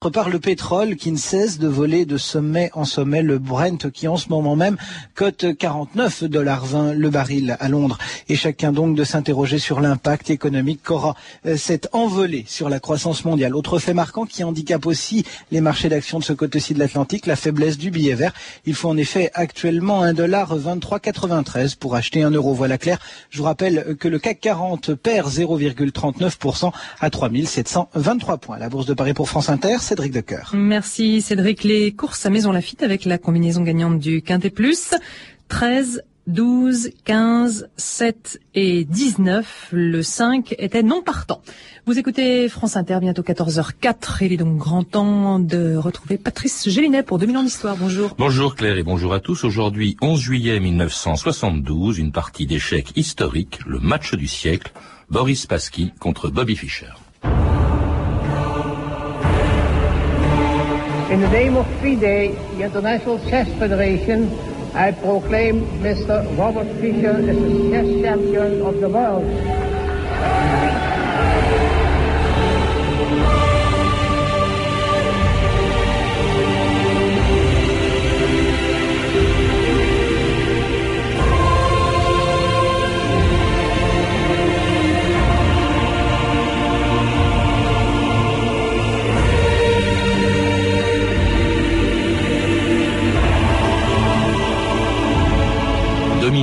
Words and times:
par 0.00 0.28
le 0.28 0.38
pétrole 0.38 0.94
qui 0.94 1.10
ne 1.10 1.16
cesse 1.16 1.58
de 1.58 1.66
voler 1.66 2.04
de 2.06 2.18
sommet 2.18 2.70
en 2.74 2.84
sommet, 2.84 3.20
le 3.20 3.40
Brent 3.40 3.90
qui 3.92 4.06
en 4.06 4.16
ce 4.16 4.28
moment 4.28 4.54
même 4.54 4.76
cote 5.16 5.56
49 5.58 6.22
dollars 6.22 6.66
20 6.66 6.92
le 6.92 7.10
baril 7.10 7.56
à 7.58 7.68
Londres. 7.68 7.98
Et 8.28 8.36
chacun 8.36 8.70
donc 8.70 8.94
de 8.94 9.02
s'interroger 9.02 9.58
sur 9.58 9.80
l'impact 9.80 10.30
économique 10.30 10.84
qu'aura 10.84 11.16
euh, 11.46 11.56
cette 11.56 11.88
envolée 11.92 12.44
sur 12.46 12.68
la 12.68 12.78
croissance 12.78 13.24
mondiale. 13.24 13.56
Autre 13.56 13.80
fait 13.80 13.92
marquant 13.92 14.24
qui 14.24 14.44
handicape 14.44 14.86
aussi 14.86 15.24
les 15.50 15.60
marchés 15.60 15.88
d'actions 15.88 16.20
de 16.20 16.24
ce 16.24 16.32
côté-ci 16.32 16.74
de 16.74 16.78
l'Atlantique, 16.78 17.26
la 17.26 17.34
faiblesse 17.34 17.76
du 17.76 17.90
billet 17.90 18.14
vert. 18.14 18.32
Il 18.66 18.74
faut 18.74 18.88
en 18.88 18.96
effet 18.96 19.32
actuellement 19.34 20.02
1 20.02 20.12
dollar 20.12 20.56
23,93 20.56 21.76
pour 21.76 21.96
acheter 21.96 22.22
un 22.22 22.30
euro. 22.30 22.54
Voilà 22.54 22.78
clair. 22.78 23.00
Je 23.30 23.38
vous 23.38 23.44
rappelle 23.44 23.96
que 23.98 24.06
le 24.06 24.20
CAC 24.20 24.38
40 24.38 24.94
perd 24.94 25.28
0,39% 25.28 26.70
à 27.00 27.10
3723 27.10 28.38
points. 28.38 28.58
La 28.58 28.68
bourse 28.68 28.86
de 28.86 28.94
Paris 28.94 29.12
pour 29.12 29.28
France 29.28 29.48
Inter. 29.48 29.78
Cédric 29.88 30.12
Decoeur. 30.12 30.50
Merci 30.52 31.22
Cédric. 31.22 31.64
Les 31.64 31.92
courses 31.92 32.26
à 32.26 32.28
Maison 32.28 32.52
Lafitte 32.52 32.82
avec 32.82 33.06
la 33.06 33.16
combinaison 33.16 33.62
gagnante 33.62 33.98
du 33.98 34.20
Quintet 34.20 34.50
Plus. 34.50 34.90
13, 35.48 36.02
12, 36.26 36.90
15, 37.06 37.70
7 37.78 38.38
et 38.54 38.84
19. 38.84 39.68
Le 39.72 40.02
5 40.02 40.54
était 40.58 40.82
non 40.82 41.02
partant. 41.02 41.40
Vous 41.86 41.98
écoutez 41.98 42.50
France 42.50 42.76
Inter, 42.76 42.98
bientôt 43.00 43.22
14h04. 43.22 44.26
Il 44.26 44.34
est 44.34 44.36
donc 44.36 44.58
grand 44.58 44.84
temps 44.84 45.38
de 45.38 45.76
retrouver 45.76 46.18
Patrice 46.18 46.68
Gélinet 46.68 47.02
pour 47.02 47.18
2000 47.18 47.38
ans 47.38 47.42
d'histoire. 47.42 47.78
Bonjour. 47.78 48.14
Bonjour 48.18 48.56
Claire 48.56 48.76
et 48.76 48.82
bonjour 48.82 49.14
à 49.14 49.20
tous. 49.20 49.44
Aujourd'hui, 49.44 49.96
11 50.02 50.20
juillet 50.20 50.60
1972, 50.60 51.98
une 51.98 52.12
partie 52.12 52.44
d'échecs 52.44 52.92
historique, 52.94 53.60
le 53.66 53.78
match 53.78 54.14
du 54.14 54.26
siècle, 54.26 54.70
Boris 55.08 55.46
Pasky 55.46 55.92
contre 55.98 56.28
Bobby 56.28 56.56
Fischer. 56.56 56.92
In 61.18 61.24
the 61.24 61.30
name 61.30 61.56
of 61.56 61.66
FIDE, 61.80 61.98
the 61.98 62.62
International 62.62 63.18
Chess 63.28 63.48
Federation, 63.58 64.30
I 64.72 64.92
proclaim 64.92 65.66
Mr. 65.82 66.22
Robert 66.38 66.68
Fischer 66.76 67.10
as 67.10 67.26
the 67.26 67.70
chess 67.72 68.02
champion 68.02 68.62
of 68.62 68.80
the 68.80 68.88
world. 68.88 69.24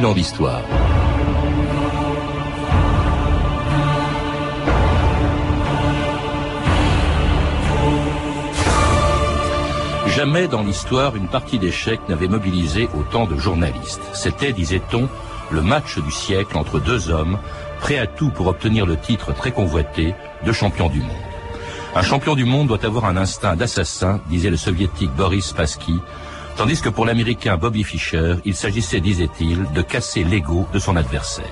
2000 0.05 0.11
ans 0.11 0.13
d'histoire. 0.13 0.61
Jamais 10.07 10.47
dans 10.47 10.61
l'histoire 10.61 11.15
une 11.15 11.27
partie 11.27 11.57
d'échecs 11.57 11.99
n'avait 12.07 12.27
mobilisé 12.27 12.87
autant 12.97 13.25
de 13.25 13.35
journalistes. 13.35 14.01
C'était, 14.13 14.53
disait-on, 14.53 15.09
le 15.51 15.61
match 15.61 15.97
du 15.97 16.11
siècle 16.11 16.57
entre 16.57 16.79
deux 16.79 17.09
hommes, 17.09 17.39
prêts 17.79 17.97
à 17.97 18.05
tout 18.05 18.29
pour 18.29 18.47
obtenir 18.47 18.85
le 18.85 18.97
titre 18.97 19.33
très 19.33 19.51
convoité 19.51 20.13
de 20.45 20.51
champion 20.51 20.87
du 20.89 20.99
monde. 20.99 21.09
Un 21.95 22.03
champion 22.03 22.35
du 22.35 22.45
monde 22.45 22.67
doit 22.67 22.85
avoir 22.85 23.05
un 23.05 23.17
instinct 23.17 23.55
d'assassin, 23.55 24.19
disait 24.29 24.49
le 24.49 24.57
soviétique 24.57 25.11
Boris 25.15 25.47
Spassky, 25.47 25.99
Tandis 26.57 26.81
que 26.81 26.87
pour 26.87 27.05
l'Américain 27.05 27.57
Bobby 27.57 27.83
Fischer, 27.83 28.35
il 28.45 28.55
s'agissait, 28.55 29.01
disait-il, 29.01 29.65
de 29.73 29.81
casser 29.81 30.23
l'ego 30.23 30.65
de 30.73 30.79
son 30.79 30.95
adversaire. 30.95 31.45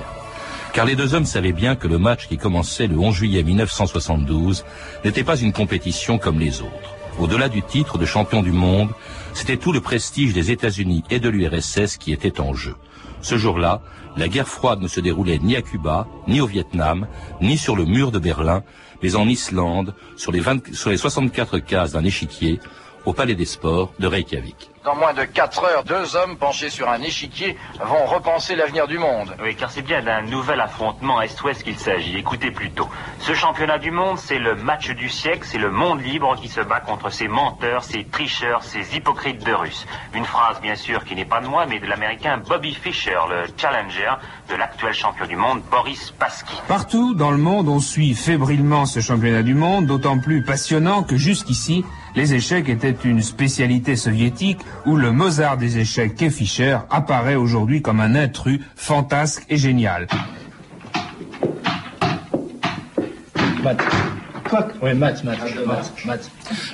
Car 0.71 0.85
les 0.85 0.95
deux 0.95 1.13
hommes 1.13 1.25
savaient 1.25 1.51
bien 1.51 1.75
que 1.75 1.89
le 1.89 1.97
match 1.97 2.27
qui 2.27 2.37
commençait 2.37 2.87
le 2.87 2.97
11 2.97 3.13
juillet 3.13 3.43
1972 3.43 4.63
n'était 5.03 5.25
pas 5.25 5.35
une 5.35 5.51
compétition 5.51 6.17
comme 6.17 6.39
les 6.39 6.61
autres. 6.61 6.95
Au-delà 7.19 7.49
du 7.49 7.61
titre 7.61 7.97
de 7.97 8.05
champion 8.05 8.41
du 8.41 8.53
monde, 8.53 8.89
c'était 9.33 9.57
tout 9.57 9.73
le 9.73 9.81
prestige 9.81 10.33
des 10.33 10.51
États-Unis 10.51 11.03
et 11.09 11.19
de 11.19 11.29
l'URSS 11.29 11.97
qui 11.97 12.13
était 12.13 12.39
en 12.39 12.53
jeu. 12.53 12.75
Ce 13.21 13.37
jour-là, 13.37 13.81
la 14.15 14.29
guerre 14.29 14.47
froide 14.47 14.81
ne 14.81 14.87
se 14.87 15.01
déroulait 15.01 15.39
ni 15.39 15.55
à 15.57 15.61
Cuba, 15.61 16.07
ni 16.27 16.39
au 16.39 16.47
Vietnam, 16.47 17.07
ni 17.41 17.57
sur 17.57 17.75
le 17.75 17.85
mur 17.85 18.11
de 18.11 18.19
Berlin, 18.19 18.63
mais 19.01 19.15
en 19.15 19.27
Islande, 19.27 19.93
sur 20.15 20.31
les, 20.31 20.39
20, 20.39 20.73
sur 20.73 20.89
les 20.89 20.97
64 20.97 21.59
cases 21.59 21.91
d'un 21.91 22.03
échiquier, 22.03 22.59
au 23.05 23.13
Palais 23.13 23.35
des 23.35 23.45
Sports 23.45 23.91
de 23.99 24.07
Reykjavik. 24.07 24.69
Dans 24.83 24.95
moins 24.95 25.13
de 25.13 25.23
4 25.23 25.63
heures, 25.63 25.83
deux 25.85 26.17
hommes 26.17 26.35
penchés 26.35 26.69
sur 26.69 26.89
un 26.89 27.01
échiquier 27.01 27.57
vont 27.79 28.05
repenser 28.05 28.53
l'avenir 28.55 28.85
du 28.85 28.97
monde. 28.97 29.33
Oui, 29.41 29.55
car 29.55 29.71
c'est 29.71 29.81
bien 29.81 30.01
d'un 30.01 30.23
nouvel 30.23 30.59
affrontement 30.59 31.21
Est-Ouest 31.21 31.63
qu'il 31.63 31.79
s'agit. 31.79 32.17
Écoutez 32.17 32.51
plutôt. 32.51 32.89
Ce 33.19 33.33
championnat 33.33 33.77
du 33.77 33.91
monde, 33.91 34.17
c'est 34.17 34.39
le 34.39 34.55
match 34.55 34.89
du 34.89 35.07
siècle, 35.07 35.47
c'est 35.49 35.57
le 35.57 35.71
monde 35.71 36.03
libre 36.03 36.35
qui 36.35 36.49
se 36.49 36.59
bat 36.59 36.81
contre 36.81 37.09
ces 37.09 37.29
menteurs, 37.29 37.85
ces 37.85 38.03
tricheurs, 38.03 38.61
ces 38.63 38.97
hypocrites 38.97 39.45
de 39.45 39.53
Russes. 39.53 39.87
Une 40.13 40.25
phrase, 40.25 40.59
bien 40.59 40.75
sûr, 40.75 41.05
qui 41.05 41.15
n'est 41.15 41.23
pas 41.23 41.39
de 41.39 41.47
moi, 41.47 41.65
mais 41.65 41.79
de 41.79 41.85
l'américain 41.85 42.41
Bobby 42.45 42.73
Fischer, 42.73 43.19
le 43.29 43.45
challenger 43.55 44.11
de 44.49 44.55
l'actuel 44.55 44.93
champion 44.93 45.25
du 45.25 45.37
monde, 45.37 45.61
Boris 45.71 46.11
Pasky. 46.11 46.57
Partout 46.67 47.13
dans 47.13 47.31
le 47.31 47.37
monde, 47.37 47.69
on 47.69 47.79
suit 47.79 48.15
fébrilement 48.15 48.85
ce 48.85 48.99
championnat 48.99 49.43
du 49.43 49.53
monde, 49.53 49.85
d'autant 49.85 50.19
plus 50.19 50.43
passionnant 50.43 51.03
que 51.03 51.15
jusqu'ici, 51.15 51.85
les 52.15 52.33
échecs 52.33 52.69
étaient 52.69 52.95
une 53.03 53.21
spécialité 53.21 53.95
soviétique 53.95 54.59
où 54.85 54.95
le 54.95 55.11
Mozart 55.11 55.57
des 55.57 55.79
échecs 55.79 56.15
Kay 56.15 56.29
Fischer 56.29 56.77
apparaît 56.89 57.35
aujourd'hui 57.35 57.81
comme 57.81 57.99
un 57.99 58.15
intrus 58.15 58.59
fantasque 58.75 59.45
et 59.49 59.57
génial. 59.57 60.07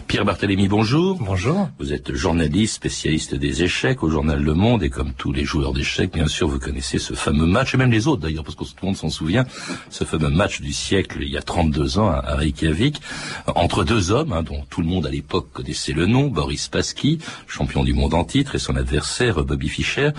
Pierre 0.08 0.26
Barthélémy, 0.26 0.68
bonjour. 0.68 1.18
Bonjour. 1.20 1.70
Vous 1.80 1.94
êtes 1.94 2.14
journaliste, 2.14 2.76
spécialiste 2.76 3.36
des 3.36 3.64
échecs 3.64 4.04
au 4.04 4.10
journal 4.10 4.42
Le 4.42 4.54
Monde 4.54 4.84
et 4.84 4.90
comme 4.90 5.14
tous 5.14 5.32
les 5.32 5.46
joueurs 5.46 5.74
d'échecs, 5.74 6.12
bien 6.14 6.28
sûr, 6.28 6.48
vous 6.48 6.60
connaissez 6.60 7.00
ce 7.00 7.14
fameux 7.14 7.46
match, 7.46 7.74
et 7.74 7.78
même 7.78 7.92
les 7.92 8.08
autres 8.08 8.22
d'ailleurs, 8.22 8.44
parce 8.44 8.56
que 8.56 8.64
tout 8.64 8.74
le 8.82 8.88
monde 8.88 8.98
s'en 8.98 9.10
souvient, 9.10 9.46
ce 9.90 10.04
fameux 10.04 10.30
match 10.30 10.62
du 10.62 10.74
siècle 10.74 11.20
il 11.22 11.30
y 11.30 11.38
a 11.38 11.42
32 11.42 12.00
ans 12.00 12.10
à 12.10 12.36
Reykjavik, 12.36 13.02
entre 13.48 13.84
deux 13.84 14.12
hommes, 14.12 14.34
hein, 14.34 14.44
dont 14.44 14.66
tout 14.70 14.82
le 14.82 14.88
monde 14.88 15.06
à 15.06 15.12
l'époque 15.12 15.50
connaissait 15.54 15.94
le 15.94 16.06
nom, 16.06 16.28
Boris 16.28 16.64
Spassky, 16.64 17.20
champion 17.48 17.84
du 17.84 17.94
monde 17.94 18.14
en 18.14 18.24
titre, 18.24 18.56
et 18.56 18.60
son 18.60 18.76
adversaire 18.76 19.44
Bobby 19.44 19.70
Fischer, 19.70 20.12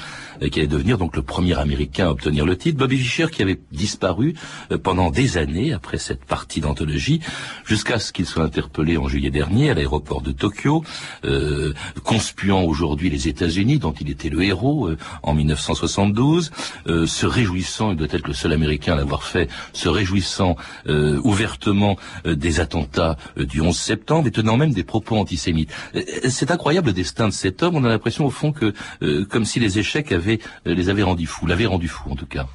euh, 0.42 0.48
qui 0.48 0.60
allait 0.60 0.68
devenir 0.68 0.98
donc 0.98 1.16
le 1.16 1.22
premier 1.22 1.58
Américain 1.58 2.06
à 2.06 2.10
obtenir 2.10 2.46
le 2.46 2.56
titre. 2.56 2.78
Bobby 2.78 2.98
Fischer 2.98 3.26
qui 3.30 3.42
avait 3.42 3.58
disparu 3.72 4.34
euh, 4.70 4.78
pendant 4.78 5.10
des 5.10 5.36
années 5.36 5.72
après 5.72 5.98
cette 5.98 6.24
partie 6.24 6.60
d'anthologie, 6.60 7.20
jusqu'à 7.64 7.98
ce 7.98 8.12
qu'il 8.12 8.26
soit 8.26 8.44
interpellé 8.44 8.96
en 8.96 9.08
juillet 9.08 9.30
dernier 9.30 9.70
à 9.70 9.74
l'aéroport 9.74 10.22
de 10.22 10.32
Tokyo, 10.32 10.84
euh, 11.24 11.72
conspuant 12.04 12.62
aujourd'hui 12.62 13.10
les 13.10 13.28
États-Unis, 13.28 13.78
dont 13.78 13.92
il 13.92 14.10
était 14.10 14.28
le 14.28 14.42
héros 14.42 14.88
euh, 14.88 14.96
en 15.22 15.34
1972, 15.34 16.50
euh, 16.86 17.06
se 17.06 17.26
réjouissant, 17.26 17.92
il 17.92 17.96
doit 17.96 18.08
être 18.10 18.26
le 18.26 18.34
seul 18.34 18.52
Américain 18.52 18.94
à 18.94 18.96
l'avoir 18.96 19.24
fait, 19.24 19.48
se 19.72 19.88
réjouissant 19.88 20.56
euh, 20.88 21.20
ouvertement 21.24 21.96
euh, 22.26 22.34
des 22.34 22.60
attentats 22.60 23.16
du 23.36 23.60
11 23.60 23.76
septembre 23.76 24.26
et 24.28 24.30
tenant 24.30 24.56
même 24.56 24.72
des 24.72 24.84
propos 24.84 25.16
antisémites. 25.16 25.70
C'est 26.28 26.50
incroyable 26.50 26.88
le 26.88 26.92
destin 26.92 27.28
de 27.28 27.32
cet 27.32 27.62
homme. 27.62 27.76
On 27.76 27.84
a 27.84 27.88
l'impression 27.88 28.26
au 28.26 28.30
fond 28.30 28.52
que, 28.52 28.74
comme 29.24 29.44
si 29.44 29.60
les 29.60 29.78
échecs 29.78 30.12
avaient, 30.12 30.38
les 30.64 30.88
avaient 30.88 31.02
rendus 31.02 31.26
fous, 31.26 31.46
l'avaient 31.46 31.66
rendu 31.66 31.88
fou 31.88 32.10
en 32.10 32.16
tout 32.16 32.26
cas. 32.26 32.46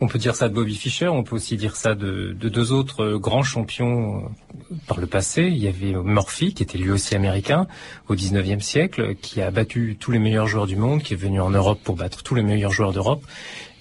On 0.00 0.08
peut 0.08 0.18
dire 0.18 0.34
ça 0.34 0.50
de 0.50 0.54
Bobby 0.54 0.74
Fischer, 0.74 1.08
on 1.08 1.22
peut 1.22 1.36
aussi 1.36 1.56
dire 1.56 1.74
ça 1.74 1.94
de, 1.94 2.36
de 2.38 2.48
deux 2.50 2.72
autres 2.72 3.16
grands 3.16 3.42
champions 3.42 4.18
euh, 4.18 4.74
par 4.86 5.00
le 5.00 5.06
passé. 5.06 5.44
Il 5.44 5.56
y 5.56 5.68
avait 5.68 5.92
Murphy, 5.92 6.52
qui 6.52 6.62
était 6.62 6.76
lui 6.76 6.90
aussi 6.90 7.14
américain 7.14 7.66
au 8.08 8.14
19e 8.14 8.60
siècle, 8.60 9.14
qui 9.14 9.40
a 9.40 9.50
battu 9.50 9.96
tous 9.98 10.10
les 10.10 10.18
meilleurs 10.18 10.48
joueurs 10.48 10.66
du 10.66 10.76
monde, 10.76 11.02
qui 11.02 11.14
est 11.14 11.16
venu 11.16 11.40
en 11.40 11.48
Europe 11.48 11.80
pour 11.82 11.96
battre 11.96 12.22
tous 12.22 12.34
les 12.34 12.42
meilleurs 12.42 12.72
joueurs 12.72 12.92
d'Europe. 12.92 13.24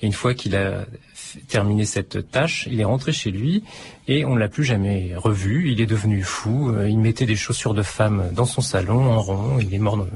Et 0.01 0.06
une 0.06 0.13
fois 0.13 0.34
qu'il 0.34 0.56
a 0.56 0.86
terminé 1.50 1.84
cette 1.84 2.31
tâche, 2.31 2.68
il 2.72 2.80
est 2.80 2.86
rentré 2.86 3.12
chez 3.12 3.31
lui 3.31 3.63
et 4.07 4.24
on 4.24 4.36
ne 4.36 4.39
l'a 4.39 4.48
plus 4.48 4.63
jamais 4.63 5.13
revu. 5.16 5.69
Il 5.69 5.81
est 5.81 5.86
devenu 5.86 6.24
fou. 6.24 6.69
Euh, 6.69 6.88
Il 6.88 7.00
mettait 7.00 7.25
des 7.25 7.36
chaussures 7.36 7.74
de 7.74 7.84
femme 7.84 8.30
dans 8.31 8.45
son 8.45 8.62
salon 8.62 9.12
en 9.12 9.22
rond. 9.22 9.57
Il 9.60 9.74
est 9.74 9.80
mort 9.80 10.07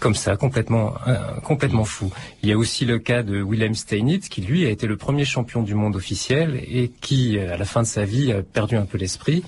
comme 0.00 0.14
ça, 0.14 0.36
complètement, 0.36 0.94
euh, 1.06 1.16
complètement 1.42 1.84
fou. 1.84 2.12
Il 2.42 2.48
y 2.48 2.52
a 2.52 2.58
aussi 2.58 2.84
le 2.84 2.98
cas 2.98 3.22
de 3.22 3.42
Wilhelm 3.42 3.74
Steinitz, 3.74 4.28
qui 4.28 4.40
lui 4.40 4.66
a 4.66 4.70
été 4.70 4.86
le 4.86 4.96
premier 4.96 5.24
champion 5.24 5.62
du 5.62 5.74
monde 5.74 5.96
officiel 5.96 6.62
et 6.66 6.90
qui, 7.00 7.38
à 7.38 7.56
la 7.56 7.64
fin 7.64 7.82
de 7.82 7.86
sa 7.86 8.04
vie, 8.04 8.32
a 8.32 8.42
perdu 8.42 8.76
un 8.76 8.84
peu 8.84 8.98
l'esprit 8.98 9.42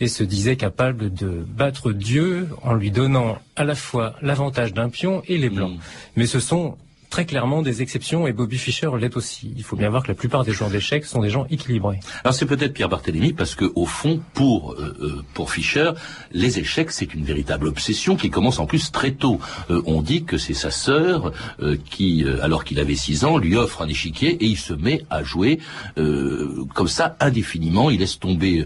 et 0.00 0.08
se 0.08 0.24
disait 0.24 0.56
capable 0.56 1.12
de 1.12 1.44
battre 1.46 1.92
Dieu 1.92 2.48
en 2.62 2.74
lui 2.74 2.90
donnant 2.90 3.38
à 3.54 3.64
la 3.64 3.74
fois 3.74 4.14
l'avantage 4.22 4.72
d'un 4.72 4.88
pion 4.88 5.22
et 5.28 5.36
les 5.36 5.50
blancs. 5.50 5.78
Mais 6.16 6.26
ce 6.26 6.40
sont 6.40 6.76
très 7.10 7.26
clairement 7.26 7.60
des 7.60 7.82
exceptions 7.82 8.26
et 8.26 8.32
Bobby 8.32 8.56
Fischer 8.56 8.88
l'est 8.98 9.16
aussi. 9.16 9.52
Il 9.56 9.64
faut 9.64 9.76
bien 9.76 9.90
voir 9.90 10.04
que 10.04 10.08
la 10.08 10.14
plupart 10.14 10.44
des 10.44 10.52
joueurs 10.52 10.70
d'échecs 10.70 11.04
sont 11.04 11.20
des 11.20 11.28
gens 11.28 11.46
équilibrés. 11.50 11.98
Alors 12.24 12.34
c'est 12.34 12.46
peut-être 12.46 12.72
Pierre 12.72 12.88
Barthélémy 12.88 13.32
parce 13.32 13.56
que 13.56 13.70
au 13.74 13.84
fond, 13.84 14.20
pour 14.32 14.72
euh, 14.74 14.96
euh, 15.00 15.24
pour 15.34 15.50
Fischer, 15.50 15.90
les 16.32 16.60
échecs 16.60 16.92
c'est 16.92 17.12
une 17.12 17.24
véritable 17.24 17.66
obsession 17.66 18.16
qui 18.16 18.30
commence 18.30 18.60
en 18.60 18.66
plus 18.66 18.92
très 18.92 19.10
tôt. 19.10 19.40
Euh, 19.70 19.82
on 19.86 20.02
dit 20.02 20.24
que 20.24 20.38
c'est 20.38 20.54
sa 20.54 20.70
sœur 20.70 21.32
qui, 21.84 22.24
alors 22.42 22.64
qu'il 22.64 22.78
avait 22.78 22.94
6 22.94 23.24
ans, 23.24 23.36
lui 23.38 23.56
offre 23.56 23.82
un 23.82 23.88
échiquier 23.88 24.30
et 24.42 24.46
il 24.46 24.56
se 24.56 24.72
met 24.72 25.02
à 25.10 25.24
jouer 25.24 25.58
comme 25.96 26.88
ça 26.88 27.16
indéfiniment. 27.18 27.90
Il 27.90 28.00
laisse 28.00 28.18
tomber 28.18 28.64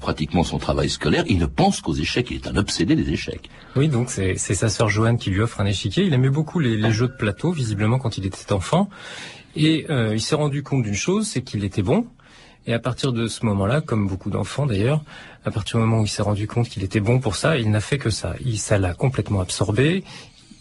pratiquement 0.00 0.44
son 0.44 0.58
travail 0.58 0.88
scolaire. 0.88 1.24
Il 1.28 1.38
ne 1.38 1.46
pense 1.46 1.80
qu'aux 1.80 1.94
échecs. 1.94 2.28
Il 2.30 2.36
est 2.36 2.46
un 2.46 2.56
obsédé 2.56 2.94
des 2.96 3.10
échecs. 3.10 3.50
Oui, 3.76 3.88
donc 3.88 4.10
c'est 4.10 4.36
sa 4.36 4.68
sœur 4.68 4.88
Joanne 4.88 5.18
qui 5.18 5.30
lui 5.30 5.40
offre 5.40 5.60
un 5.60 5.66
échiquier. 5.66 6.04
Il 6.04 6.14
aimait 6.14 6.30
beaucoup 6.30 6.58
les, 6.58 6.76
les 6.76 6.92
jeux 6.92 7.08
de 7.08 7.16
plateau, 7.16 7.52
visiblement 7.52 7.81
quand 7.98 8.18
il 8.18 8.26
était 8.26 8.52
enfant. 8.52 8.88
Et 9.54 9.86
euh, 9.90 10.14
il 10.14 10.20
s'est 10.20 10.34
rendu 10.34 10.62
compte 10.62 10.82
d'une 10.82 10.94
chose, 10.94 11.26
c'est 11.26 11.42
qu'il 11.42 11.64
était 11.64 11.82
bon. 11.82 12.06
Et 12.66 12.72
à 12.72 12.78
partir 12.78 13.12
de 13.12 13.26
ce 13.26 13.44
moment-là, 13.46 13.80
comme 13.80 14.06
beaucoup 14.06 14.30
d'enfants 14.30 14.66
d'ailleurs, 14.66 15.02
à 15.44 15.50
partir 15.50 15.78
du 15.78 15.84
moment 15.84 16.00
où 16.00 16.04
il 16.04 16.08
s'est 16.08 16.22
rendu 16.22 16.46
compte 16.46 16.68
qu'il 16.68 16.84
était 16.84 17.00
bon 17.00 17.18
pour 17.18 17.36
ça, 17.36 17.58
il 17.58 17.70
n'a 17.70 17.80
fait 17.80 17.98
que 17.98 18.10
ça. 18.10 18.34
Il, 18.44 18.58
ça 18.58 18.78
l'a 18.78 18.94
complètement 18.94 19.40
absorbé. 19.40 20.04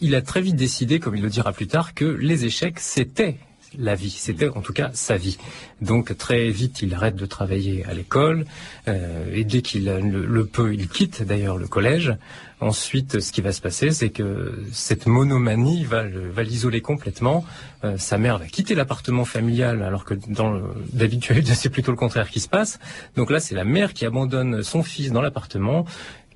Il 0.02 0.16
a 0.16 0.22
très 0.22 0.42
vite 0.42 0.56
décidé, 0.56 1.00
comme 1.00 1.16
il 1.16 1.22
le 1.22 1.30
dira 1.30 1.54
plus 1.54 1.68
tard, 1.68 1.94
que 1.94 2.06
les 2.06 2.46
échecs, 2.46 2.80
c'était 2.80 3.38
la 3.78 3.96
vie. 3.96 4.10
C'était 4.10 4.50
en 4.50 4.62
tout 4.62 4.74
cas 4.74 4.90
sa 4.94 5.16
vie. 5.16 5.38
Donc 5.82 6.18
très 6.18 6.50
vite, 6.50 6.82
il 6.82 6.94
arrête 6.94 7.16
de 7.16 7.26
travailler 7.26 7.86
à 7.86 7.94
l'école 7.94 8.46
euh, 8.88 9.34
et 9.34 9.44
dès 9.44 9.62
qu'il 9.62 9.86
le, 9.86 10.46
peut, 10.46 10.74
il 10.74 10.88
quitte 10.88 11.24
d'ailleurs 11.24 11.58
le 11.58 11.68
collège. 11.68 12.16
Ensuite, 12.62 13.20
ce 13.20 13.32
qui 13.32 13.42
va 13.42 13.52
se 13.52 13.60
passer, 13.60 13.90
c'est 13.90 14.12
que 14.12 14.64
cette 14.72 15.08
monomanie 15.08 15.84
va, 15.84 16.04
va 16.04 16.44
l'isoler 16.44 16.80
complètement. 16.80 17.44
Euh, 17.84 17.98
sa 17.98 18.20
mère 18.20 18.38
va 18.38 18.46
quitter 18.46 18.76
l'appartement 18.76 19.26
familial, 19.26 19.82
alors 19.82 20.06
que 20.06 20.14
dans 20.14 20.62
d'habitude, 20.94 21.48
c'est 21.54 21.70
plutôt 21.70 21.92
le 21.92 21.98
contraire 21.98 22.30
qui 22.30 22.40
se 22.40 22.48
passe. 22.48 22.80
Donc 23.16 23.32
là, 23.32 23.40
c'est 23.40 23.56
la 23.56 23.64
mère 23.64 23.94
qui 23.94 24.06
abandonne 24.06 24.62
son 24.62 24.84
fils 24.84 25.12
dans 25.12 25.22
l'appartement 25.22 25.86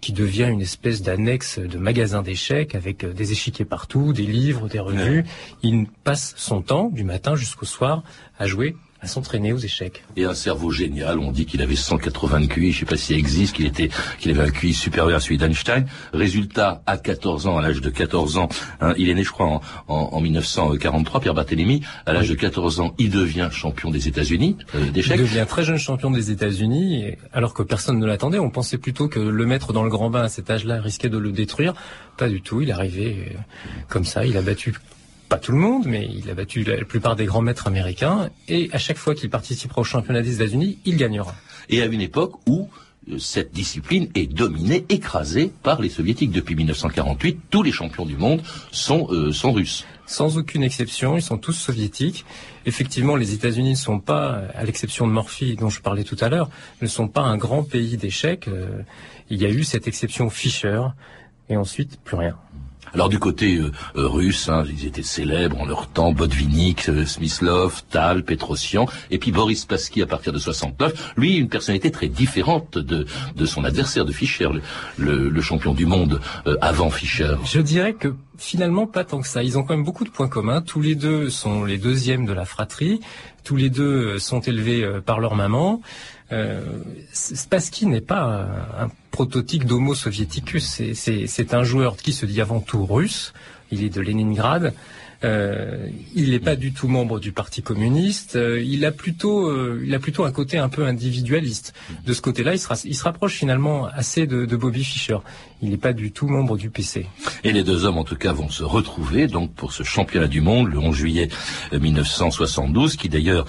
qui 0.02 0.14
devient 0.14 0.50
une 0.52 0.62
espèce 0.62 1.02
d'annexe 1.02 1.58
de 1.58 1.78
magasin 1.78 2.22
d'échecs 2.22 2.76
avec 2.76 3.04
euh, 3.04 3.14
des 3.14 3.32
échiquiers 3.32 3.66
partout, 3.66 4.12
des 4.12 4.26
livres, 4.26 4.68
des 4.68 4.80
revues. 4.80 5.26
Il 5.64 5.88
passe 6.04 6.34
son 6.38 6.62
temps, 6.62 6.90
du 6.90 7.04
matin 7.04 7.36
jusqu'au 7.36 7.66
soir, 7.66 8.04
à 8.38 8.48
jouer 8.48 8.76
à 9.06 9.08
s'entraîner 9.08 9.54
aux 9.54 9.58
échecs. 9.58 10.04
Et 10.18 10.26
un 10.26 10.34
cerveau 10.34 10.72
génial, 10.72 11.20
on 11.20 11.32
dit 11.32 11.46
qu'il 11.46 11.62
avait 11.62 11.76
180 11.76 12.42
de 12.42 12.46
QI, 12.48 12.72
je 12.72 12.80
sais 12.80 12.86
pas 12.86 12.98
s'il 12.98 13.18
existe, 13.18 13.56
qu'il 13.56 13.68
était, 13.68 13.90
qu'il 14.20 14.32
avait 14.32 14.50
un 14.50 14.52
QI 14.52 14.74
supérieur 14.74 15.18
à 15.18 15.20
celui 15.20 15.38
d'Einstein. 15.38 15.86
Résultat, 16.12 16.82
à 16.88 16.98
14 16.98 17.46
ans, 17.46 17.58
à 17.58 17.62
l'âge 17.62 17.82
de 17.82 17.90
14 17.90 18.38
ans, 18.38 18.50
hein, 18.82 18.94
il 18.98 19.10
est 19.10 19.14
né, 19.14 19.24
je 19.24 19.32
crois, 19.32 19.62
en, 19.88 19.96
en, 19.96 20.22
1943, 20.22 21.22
Pierre 21.22 21.36
Barthélemy, 21.36 21.82
à 22.08 22.14
l'âge 22.14 22.30
de 22.30 22.34
14 22.34 22.80
ans, 22.80 22.96
il 22.98 23.12
devient 23.12 23.50
champion 23.52 23.92
des 23.92 24.08
États-Unis 24.08 24.58
euh, 24.74 24.90
d'échecs. 24.90 25.18
Il 25.18 25.22
devient 25.22 25.46
très 25.48 25.64
jeune 25.64 25.78
champion 25.78 26.10
des 26.10 26.32
États-Unis, 26.32 27.16
alors 27.32 27.54
que 27.54 27.62
personne 27.62 28.00
ne 28.00 28.06
l'attendait. 28.08 28.40
On 28.40 28.50
pensait 28.50 28.80
plutôt 28.80 29.08
que 29.08 29.20
le 29.20 29.46
mettre 29.46 29.72
dans 29.72 29.84
le 29.84 29.90
grand 29.90 30.10
bain 30.10 30.24
à 30.24 30.30
cet 30.30 30.50
âge-là 30.50 30.82
risquait 30.82 31.10
de 31.10 31.20
le 31.20 31.32
détruire. 31.32 31.76
Pas 32.18 32.28
du 32.28 32.42
tout, 32.42 32.62
il 32.62 32.70
est 32.70 32.74
arrivé 32.74 33.28
euh, 33.30 33.38
comme 33.88 34.04
ça, 34.04 34.26
il 34.26 34.36
a 34.36 34.42
battu 34.42 34.74
pas 35.30 35.38
tout 35.38 35.52
le 35.52 35.58
monde, 35.58 35.86
mais 35.86 36.08
il 36.14 36.30
a 36.30 36.34
battu 36.34 36.64
la 36.64 36.84
plupart 36.86 37.16
des 37.16 37.26
grands 37.26 37.42
maîtres 37.42 37.68
américains, 37.68 38.30
et 38.48 38.70
à 38.72 38.78
chaque 38.78 38.98
fois 38.98 39.16
qu'il 39.16 39.30
participera 39.30 39.82
au 39.82 39.84
championnat 39.84 40.22
des 40.22 40.36
États-Unis, 40.36 40.80
il 40.86 40.98
gagnera. 40.98 41.36
Et 41.70 41.82
à 41.82 41.86
une 41.86 42.02
époque 42.02 42.34
où 42.48 42.70
euh, 43.10 43.18
cette 43.20 43.52
discipline 43.52 44.10
est 44.16 44.28
dominée, 44.28 44.86
écrasée 44.90 45.52
par 45.64 45.82
les 45.82 45.90
soviétiques. 45.90 46.32
Depuis 46.32 46.56
1948, 46.56 47.40
tous 47.50 47.64
les 47.64 47.72
champions 47.72 48.06
du 48.06 48.18
monde 48.18 48.42
sont, 48.72 49.08
euh, 49.12 49.32
sont 49.32 49.52
russes. 49.52 49.86
Sans 50.08 50.38
aucune 50.38 50.64
exception, 50.64 51.18
ils 51.18 51.22
sont 51.22 51.38
tous 51.38 51.54
soviétiques. 51.54 52.26
Effectivement, 52.66 53.16
les 53.16 53.34
États-Unis 53.34 53.72
ne 53.72 53.76
sont 53.76 54.00
pas, 54.00 54.44
à 54.54 54.64
l'exception 54.64 55.08
de 55.08 55.12
Morphy 55.12 55.56
dont 55.56 55.70
je 55.70 55.82
parlais 55.82 56.04
tout 56.04 56.18
à 56.22 56.30
l'heure, 56.30 56.50
ne 56.82 56.88
sont 56.88 57.08
pas 57.08 57.22
un 57.22 57.38
grand 57.38 57.64
pays 57.64 57.98
d'échecs. 57.98 58.48
Euh, 58.48 58.82
il 59.30 59.42
y 59.42 59.46
a 59.46 59.50
eu 59.50 59.64
cette 59.64 59.88
exception 59.88 60.30
Fischer, 60.30 60.82
et 61.50 61.58
ensuite 61.58 62.00
plus 62.04 62.18
rien. 62.18 62.38
Alors 62.96 63.10
du 63.10 63.20
côté 63.20 63.58
euh, 63.58 63.74
euh, 63.98 64.08
russe, 64.08 64.48
hein, 64.48 64.64
ils 64.70 64.86
étaient 64.86 65.04
célèbres 65.04 65.60
en 65.60 65.66
leur 65.66 65.88
temps, 65.88 66.14
Botvinnik, 66.14 66.88
euh, 66.88 67.06
Smyslov, 67.06 67.84
Tal, 67.90 68.24
Petrosian, 68.24 68.86
et 69.12 69.18
puis 69.18 69.34
Boris 69.34 69.64
Spassky 69.64 70.02
à 70.02 70.06
partir 70.06 70.32
de 70.32 70.40
69. 70.40 71.14
Lui, 71.18 71.36
une 71.36 71.50
personnalité 71.50 71.92
très 71.92 72.08
différente 72.08 72.78
de, 72.78 73.06
de 73.36 73.46
son 73.46 73.66
adversaire, 73.66 74.06
de 74.06 74.14
Fischer, 74.14 74.48
le, 74.98 75.28
le, 75.28 75.42
champion 75.42 75.74
du 75.74 75.86
monde 75.86 76.22
avant 76.62 76.90
Fischer. 76.90 77.36
Je 77.44 77.60
dirais 77.60 77.94
que 77.94 78.16
finalement 78.38 78.88
pas 78.88 79.04
tant 79.04 79.20
que 79.20 79.28
ça. 79.28 79.44
Ils 79.44 79.58
ont 79.58 79.64
quand 79.64 79.76
même 79.76 79.84
beaucoup 79.84 80.06
de 80.06 80.10
points 80.10 80.30
communs. 80.30 80.62
Tous 80.62 80.82
les 80.82 80.96
deux 80.96 81.30
sont 81.30 81.66
les 81.66 81.78
deuxièmes 81.78 82.26
de 82.26 82.32
la 82.32 82.46
fratrie. 82.46 83.02
Tous 83.44 83.58
les 83.58 83.70
deux 83.70 84.18
sont 84.20 84.40
élevés 84.40 84.90
par 85.06 85.20
leur 85.20 85.36
maman. 85.36 85.82
Euh, 86.32 86.62
Spassky 87.12 87.86
n'est 87.86 88.02
pas 88.02 88.48
un, 88.80 88.90
prototype 89.12 89.66
d'homo 89.66 89.96
soviéticus. 89.96 90.82
C'est 90.94 91.54
un 91.54 91.64
joueur 91.64 91.96
qui 91.96 92.12
se 92.12 92.26
dit 92.26 92.42
avant 92.42 92.60
tout 92.60 92.86
russe. 92.86 93.34
Il 93.72 93.84
est 93.84 93.90
de 93.90 94.02
Leningrad. 94.02 94.74
Euh, 95.26 95.88
il 96.14 96.32
n'est 96.32 96.40
pas 96.40 96.56
du 96.56 96.72
tout 96.72 96.88
membre 96.88 97.20
du 97.20 97.32
Parti 97.32 97.64
communiste. 97.64 98.36
Euh, 98.36 98.62
il 98.62 98.86
a 98.86 98.92
plutôt, 98.92 99.50
euh, 99.50 99.82
il 99.84 99.94
a 99.96 100.00
plutôt 100.00 100.24
un 100.24 100.32
côté 100.32 100.58
un 100.60 100.70
peu 100.70 100.86
individualiste. 100.86 101.74
De 102.06 102.14
ce 102.14 102.22
côté-là, 102.22 102.54
il, 102.54 102.62
il, 102.86 102.96
se 102.96 103.04
rapproche 103.04 103.34
finalement 103.34 103.88
assez 103.88 104.28
de, 104.28 104.46
de 104.46 104.56
Bobby 104.56 104.84
Fischer. 104.84 105.18
Il 105.64 105.70
n'est 105.70 105.78
pas 105.78 105.94
du 105.94 106.12
tout 106.12 106.28
membre 106.28 106.58
du 106.58 106.70
PC. 106.70 107.08
Et 107.44 107.52
les 107.52 107.64
deux 107.64 107.86
hommes, 107.86 107.98
en 107.98 108.04
tout 108.04 108.18
cas, 108.18 108.34
vont 108.34 108.50
se 108.50 108.64
retrouver 108.64 109.26
donc 109.28 109.52
pour 109.54 109.74
ce 109.74 109.82
championnat 109.82 110.28
du 110.28 110.42
monde 110.42 110.68
le 110.68 110.78
11 110.78 110.96
juillet 110.96 111.30
1972, 111.72 112.98
qui 112.98 113.10
d'ailleurs 113.10 113.46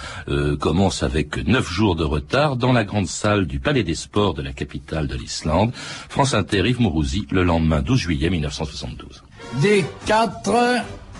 commence 0.61 1.02
avec 1.02 1.46
neuf 1.46 1.70
jours 1.70 1.96
de 1.96 2.05
retard 2.05 2.56
dans 2.56 2.73
la 2.73 2.84
grande 2.84 3.08
salle 3.08 3.46
du 3.46 3.58
Palais 3.58 3.82
des 3.82 3.96
Sports 3.96 4.34
de 4.34 4.43
la 4.43 4.52
capitale 4.52 5.08
de 5.08 5.17
l'Islande. 5.17 5.73
France 6.08 6.32
Inter, 6.32 6.62
Yves 6.67 6.81
Mourouzi, 6.81 7.26
le 7.32 7.43
lendemain 7.43 7.82
12 7.82 7.99
juillet 7.99 8.31
1972. 8.31 9.23
Des 9.61 9.84
quatre 10.06 10.55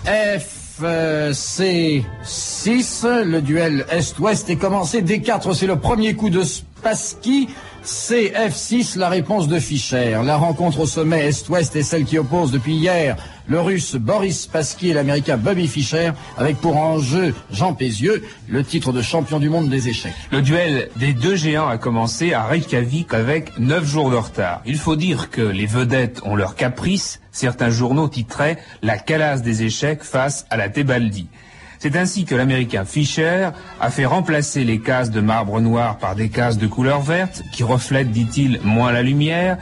FC6, 0.07 2.03
le 3.23 3.41
duel 3.41 3.85
Est-Ouest 3.91 4.49
est 4.49 4.55
commencé. 4.55 5.01
D4, 5.01 5.53
c'est 5.53 5.67
le 5.67 5.75
premier 5.75 6.13
coup 6.13 6.29
de 6.29 6.43
Spassky. 6.43 7.49
CF6, 7.83 8.97
la 8.97 9.09
réponse 9.09 9.49
de 9.49 9.59
Fischer. 9.59 10.17
La 10.23 10.37
rencontre 10.37 10.79
au 10.79 10.85
sommet 10.85 11.25
Est-Ouest 11.27 11.75
est 11.75 11.83
celle 11.83 12.05
qui 12.05 12.17
oppose 12.17 12.51
depuis 12.51 12.75
hier 12.75 13.17
le 13.47 13.59
russe 13.59 13.95
Boris 13.95 14.41
Spassky 14.41 14.89
et 14.89 14.93
l'américain 14.93 15.37
Bobby 15.37 15.67
Fischer, 15.67 16.11
avec 16.37 16.57
pour 16.57 16.77
enjeu 16.77 17.33
Jean 17.51 17.73
Pézieux, 17.73 18.23
le 18.47 18.63
titre 18.63 18.91
de 18.91 19.01
champion 19.01 19.39
du 19.39 19.49
monde 19.49 19.69
des 19.69 19.89
échecs. 19.89 20.13
Le 20.31 20.41
duel 20.41 20.89
des 20.97 21.13
deux 21.13 21.35
géants 21.35 21.67
a 21.67 21.77
commencé 21.77 22.33
à 22.33 22.43
Reykjavik 22.43 23.13
avec 23.13 23.57
neuf 23.59 23.85
jours 23.85 24.11
de 24.11 24.15
retard. 24.15 24.61
Il 24.65 24.77
faut 24.77 24.95
dire 24.95 25.29
que 25.29 25.41
les 25.41 25.65
vedettes 25.65 26.21
ont 26.23 26.35
leur 26.35 26.55
caprice. 26.55 27.21
Certains 27.31 27.69
journaux 27.69 28.07
titraient 28.07 28.57
La 28.81 28.97
calasse 28.97 29.41
des 29.41 29.63
échecs 29.63 30.03
face 30.03 30.45
à 30.49 30.57
la 30.57 30.69
Tebaldi. 30.69 31.27
C'est 31.79 31.95
ainsi 31.95 32.25
que 32.25 32.33
l'américain 32.33 32.85
Fischer 32.85 33.49
a 33.79 33.91
fait 33.91 34.05
remplacer 34.05 34.63
les 34.63 34.79
cases 34.79 35.11
de 35.11 35.21
marbre 35.21 35.61
noir 35.61 35.99
par 35.99 36.15
des 36.15 36.29
cases 36.29 36.57
de 36.57 36.65
couleur 36.65 37.01
verte 37.01 37.43
qui 37.51 37.63
reflètent, 37.63 38.11
dit-il, 38.11 38.59
moins 38.63 38.91
la 38.91 39.03
lumière 39.03 39.57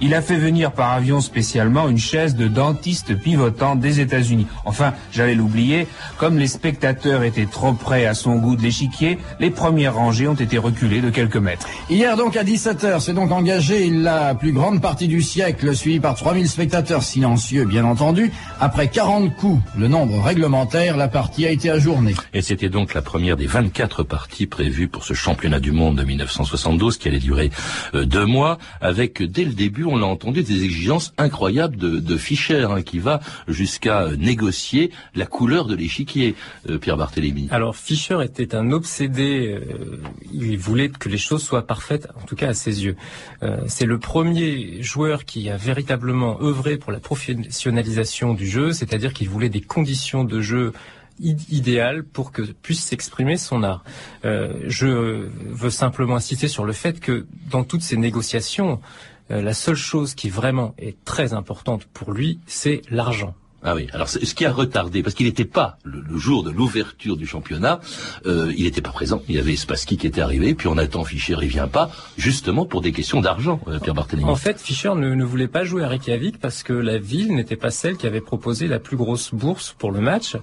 il 0.00 0.14
a 0.14 0.22
fait 0.22 0.36
venir 0.36 0.72
par 0.72 0.92
avion 0.92 1.20
spécialement 1.20 1.88
une 1.88 1.98
chaise 1.98 2.36
de 2.36 2.48
dentiste 2.48 3.16
pivotant 3.16 3.76
des 3.76 4.00
États-Unis. 4.00 4.46
Enfin, 4.64 4.92
j'allais 5.12 5.34
l'oublier, 5.34 5.86
comme 6.18 6.38
les 6.38 6.46
spectateurs 6.46 7.22
étaient 7.22 7.46
trop 7.46 7.72
près 7.72 8.06
à 8.06 8.14
son 8.14 8.36
goût 8.36 8.56
de 8.56 8.62
l'échiquier, 8.62 9.18
les 9.40 9.50
premières 9.50 9.94
rangées 9.94 10.28
ont 10.28 10.34
été 10.34 10.58
reculées 10.58 11.00
de 11.00 11.10
quelques 11.10 11.36
mètres. 11.36 11.66
Hier 11.90 12.16
donc 12.16 12.36
à 12.36 12.44
17h, 12.44 13.00
c'est 13.00 13.14
donc 13.14 13.32
engagé 13.32 13.90
la 13.90 14.34
plus 14.34 14.52
grande 14.52 14.80
partie 14.80 15.08
du 15.08 15.22
siècle, 15.22 15.74
suivie 15.74 16.00
par 16.00 16.14
3000 16.14 16.48
spectateurs 16.48 17.02
silencieux, 17.02 17.64
bien 17.64 17.84
entendu. 17.84 18.32
Après 18.60 18.88
40 18.88 19.36
coups, 19.36 19.62
le 19.78 19.86
nombre 19.86 20.20
réglementaire, 20.20 20.96
la 20.96 21.06
partie 21.06 21.46
a 21.46 21.50
été 21.52 21.70
ajournée. 21.70 22.14
Et 22.34 22.42
c'était 22.42 22.68
donc 22.68 22.92
la 22.92 23.02
première 23.02 23.36
des 23.36 23.46
24 23.46 24.02
parties 24.02 24.46
prévues 24.46 24.88
pour 24.88 25.04
ce 25.04 25.14
championnat 25.14 25.60
du 25.60 25.70
monde 25.70 25.96
de 25.96 26.02
1972 26.02 26.98
qui 26.98 27.06
allait 27.06 27.20
durer 27.20 27.50
euh, 27.94 28.04
deux 28.04 28.26
mois, 28.26 28.58
avec 28.80 29.22
dès 29.22 29.44
le 29.44 29.52
début 29.52 29.84
on 29.84 29.96
l'a 29.96 30.06
entendu, 30.06 30.42
des 30.42 30.64
exigences 30.64 31.14
incroyables 31.18 31.76
de, 31.76 32.00
de 32.00 32.16
Fischer, 32.16 32.66
hein, 32.68 32.82
qui 32.82 32.98
va 32.98 33.20
jusqu'à 33.46 34.02
euh, 34.02 34.16
négocier 34.16 34.90
la 35.14 35.26
couleur 35.26 35.66
de 35.66 35.76
l'échiquier, 35.76 36.34
euh, 36.68 36.78
Pierre 36.78 36.96
Barthélémy. 36.96 37.46
Alors 37.52 37.76
Fischer 37.76 38.18
était 38.24 38.56
un 38.56 38.72
obsédé, 38.72 39.54
euh, 39.54 40.00
il 40.32 40.58
voulait 40.58 40.88
que 40.88 41.08
les 41.08 41.18
choses 41.18 41.44
soient 41.44 41.64
parfaites, 41.64 42.08
en 42.20 42.26
tout 42.26 42.34
cas 42.34 42.48
à 42.48 42.54
ses 42.54 42.84
yeux. 42.84 42.96
C'est 43.66 43.86
le 43.86 43.98
premier 43.98 44.82
joueur 44.82 45.24
qui 45.24 45.48
a 45.48 45.56
véritablement 45.56 46.42
œuvré 46.42 46.76
pour 46.76 46.90
la 46.90 46.98
professionnalisation 46.98 48.34
du 48.34 48.47
c'est-à-dire 48.72 49.12
qu'il 49.12 49.28
voulait 49.28 49.48
des 49.48 49.60
conditions 49.60 50.24
de 50.24 50.40
jeu 50.40 50.72
idéal 51.20 52.04
pour 52.04 52.30
que 52.30 52.42
puisse 52.42 52.84
s'exprimer 52.84 53.36
son 53.36 53.64
art. 53.64 53.82
je 54.22 54.86
veux 54.86 55.70
simplement 55.70 56.14
insister 56.14 56.46
sur 56.46 56.64
le 56.64 56.72
fait 56.72 57.00
que 57.00 57.26
dans 57.50 57.64
toutes 57.64 57.82
ces 57.82 57.96
négociations, 57.96 58.80
euh, 59.30 59.42
la 59.42 59.54
seule 59.54 59.76
chose 59.76 60.14
qui 60.14 60.30
vraiment 60.30 60.74
est 60.78 61.04
très 61.04 61.32
importante 61.34 61.84
pour 61.84 62.12
lui, 62.12 62.40
c'est 62.46 62.82
l'argent. 62.90 63.34
Ah 63.64 63.74
oui. 63.74 63.88
Alors 63.92 64.08
ce 64.08 64.18
qui 64.18 64.44
a 64.44 64.52
retardé, 64.52 65.02
parce 65.02 65.14
qu'il 65.14 65.26
n'était 65.26 65.44
pas 65.44 65.78
le, 65.82 66.16
jour 66.16 66.44
de 66.44 66.50
l'ouverture 66.50 67.16
du 67.16 67.26
championnat, 67.26 67.80
euh, 68.26 68.52
il 68.56 68.64
n'était 68.64 68.80
pas 68.80 68.90
présent. 68.90 69.20
Il 69.28 69.34
y 69.34 69.38
avait 69.38 69.56
Spassky 69.56 69.96
qui 69.96 70.06
était 70.06 70.20
arrivé, 70.20 70.54
puis 70.54 70.68
on 70.68 70.78
attend 70.78 71.02
Fischer, 71.04 71.36
il 71.42 71.48
vient 71.48 71.68
pas, 71.68 71.90
justement 72.16 72.66
pour 72.66 72.82
des 72.82 72.92
questions 72.92 73.20
d'argent, 73.20 73.60
euh, 73.66 73.78
Pierre 73.80 73.94
Barthélémy. 73.94 74.28
En 74.28 74.36
fait, 74.36 74.60
Fischer 74.60 74.94
ne, 74.94 75.14
ne, 75.14 75.24
voulait 75.24 75.48
pas 75.48 75.64
jouer 75.64 75.82
à 75.82 75.88
Reykjavik 75.88 76.38
parce 76.38 76.62
que 76.62 76.72
la 76.72 76.98
ville 76.98 77.34
n'était 77.34 77.56
pas 77.56 77.70
celle 77.70 77.96
qui 77.96 78.06
avait 78.06 78.20
proposé 78.20 78.68
la 78.68 78.78
plus 78.78 78.96
grosse 78.96 79.34
bourse 79.34 79.74
pour 79.76 79.90
le 79.90 80.00
match. 80.00 80.36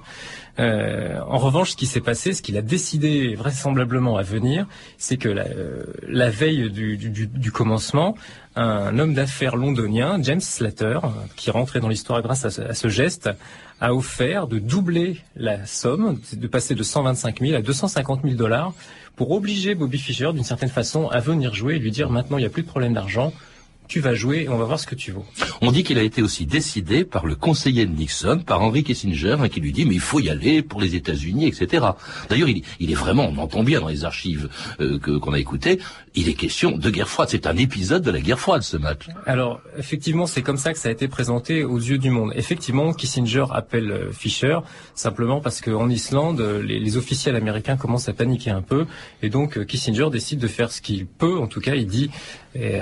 Euh, 0.60 1.20
en 1.28 1.38
revanche, 1.38 1.72
ce 1.72 1.76
qui 1.76 1.86
s'est 1.86 2.02
passé, 2.02 2.34
ce 2.34 2.42
qu'il 2.42 2.58
a 2.58 2.62
décidé 2.62 3.36
vraisemblablement 3.36 4.18
à 4.18 4.24
venir, 4.24 4.68
c'est 4.98 5.18
que 5.18 5.30
la, 5.30 5.46
euh, 5.46 6.30
veille 6.30 6.70
du, 6.70 7.52
commencement, 7.52 8.16
un 8.56 8.98
homme 8.98 9.14
d'affaires 9.14 9.58
londonien, 9.58 10.18
James 10.22 10.40
Slater, 10.40 11.00
qui 11.36 11.52
rentrait 11.52 11.82
dans 11.82 11.90
l'histoire 11.90 12.22
grâce 12.22 12.46
à 12.46 12.52
ce, 12.52 12.62
à 12.62 12.74
ce, 12.74 12.88
geste, 12.88 13.30
a 13.82 13.94
offert 13.94 14.48
de 14.48 14.60
doubler 14.60 15.18
la 15.36 15.66
somme, 15.66 16.20
de 16.32 16.48
passer 16.48 16.76
de 16.76 16.84
125 16.84 17.42
000 17.42 17.56
à 17.56 17.62
250 17.62 18.22
000 18.24 18.36
dollars, 18.36 18.74
pour 19.18 19.32
obliger 19.32 19.76
Bobby 19.76 19.98
Fischer, 19.98 20.32
d'une 20.34 20.44
certaine 20.44 20.70
façon, 20.70 21.08
à 21.10 21.20
venir 21.20 21.54
jouer 21.54 21.76
et 21.76 21.80
lui 21.80 21.92
dire 21.92 22.10
maintenant 22.10 22.38
il 22.38 22.42
n'y 22.42 22.48
a 22.48 22.50
plus 22.50 22.64
de 22.64 22.68
problème 22.68 22.94
d'argent, 22.94 23.34
tu 23.88 24.00
vas 24.00 24.13
jouer 24.13 24.44
et 24.44 24.50
on 24.50 24.58
va 24.58 24.65
voir 24.65 24.80
ce 24.80 24.88
que 24.88 24.96
tu 24.96 25.12
vaux. 25.12 25.25
On 25.62 25.72
dit 25.72 25.84
qu'il 25.84 25.98
a 25.98 26.04
été 26.04 26.22
aussi 26.22 26.46
décidé 26.46 27.06
par 27.06 27.25
le 27.25 27.36
conseiller 27.36 27.86
de 27.86 27.92
Nixon, 27.92 28.42
par 28.46 28.62
Henry 28.62 28.84
Kissinger, 28.84 29.38
hein, 29.39 29.50
qui 29.50 29.60
lui 29.60 29.72
dit 29.72 29.86
mais 29.86 29.96
il 29.96 30.00
faut 30.00 30.20
y 30.20 30.30
aller 30.30 30.62
pour 30.62 30.82
les 30.82 30.96
États-Unis, 30.96 31.48
etc. 31.48 31.86
D'ailleurs, 32.30 32.50
il, 32.50 32.92
est 32.92 32.96
vraiment, 32.96 33.27
on 33.30 33.38
entend 33.38 33.63
bien 33.63 33.82
dans 33.82 33.88
les 33.88 34.06
archives 34.06 34.50
euh, 34.80 35.00
que 35.00 35.18
qu'on 35.18 35.34
a 35.34 35.39
écoutées, 35.39 35.80
il 36.16 36.30
est 36.30 36.34
question 36.34 36.78
de 36.78 36.90
guerre 36.90 37.10
froide. 37.10 37.30
C'est 37.32 37.48
un 37.48 37.58
épisode 37.58 38.02
de 38.04 38.12
la 38.12 38.22
guerre 38.22 38.40
froide 38.40 38.62
ce 38.62 38.78
match. 38.78 39.08
Alors 39.26 39.62
effectivement, 39.78 40.26
c'est 40.26 40.42
comme 40.42 40.58
ça 40.58 40.74
que 40.74 40.80
ça 40.80 40.90
a 40.90 40.92
été 40.92 41.08
présenté 41.08 41.64
aux 41.64 41.78
yeux 41.78 41.98
du 41.98 42.10
monde. 42.10 42.32
Effectivement, 42.36 42.94
Kissinger 42.94 43.46
appelle 43.52 43.92
euh, 43.92 44.12
Fischer 44.12 44.60
simplement 44.94 45.42
parce 45.42 45.62
qu'en 45.62 45.90
Islande, 45.90 46.42
les, 46.42 46.80
les, 46.80 46.98
officiels 46.98 47.36
américains 47.36 47.76
commencent 47.76 48.10
à 48.10 48.14
paniquer 48.14 48.52
un 48.52 48.62
peu 48.62 48.86
et 49.22 49.30
donc 49.30 49.58
euh, 49.58 49.66
Kissinger 49.66 50.10
décide 50.12 50.40
de 50.40 50.48
faire 50.48 50.72
ce 50.72 50.82
qu'il 50.82 51.06
peut. 51.06 51.38
En 51.38 51.48
tout 51.48 51.60
cas, 51.62 51.76
il 51.76 51.88
dit 51.88 52.10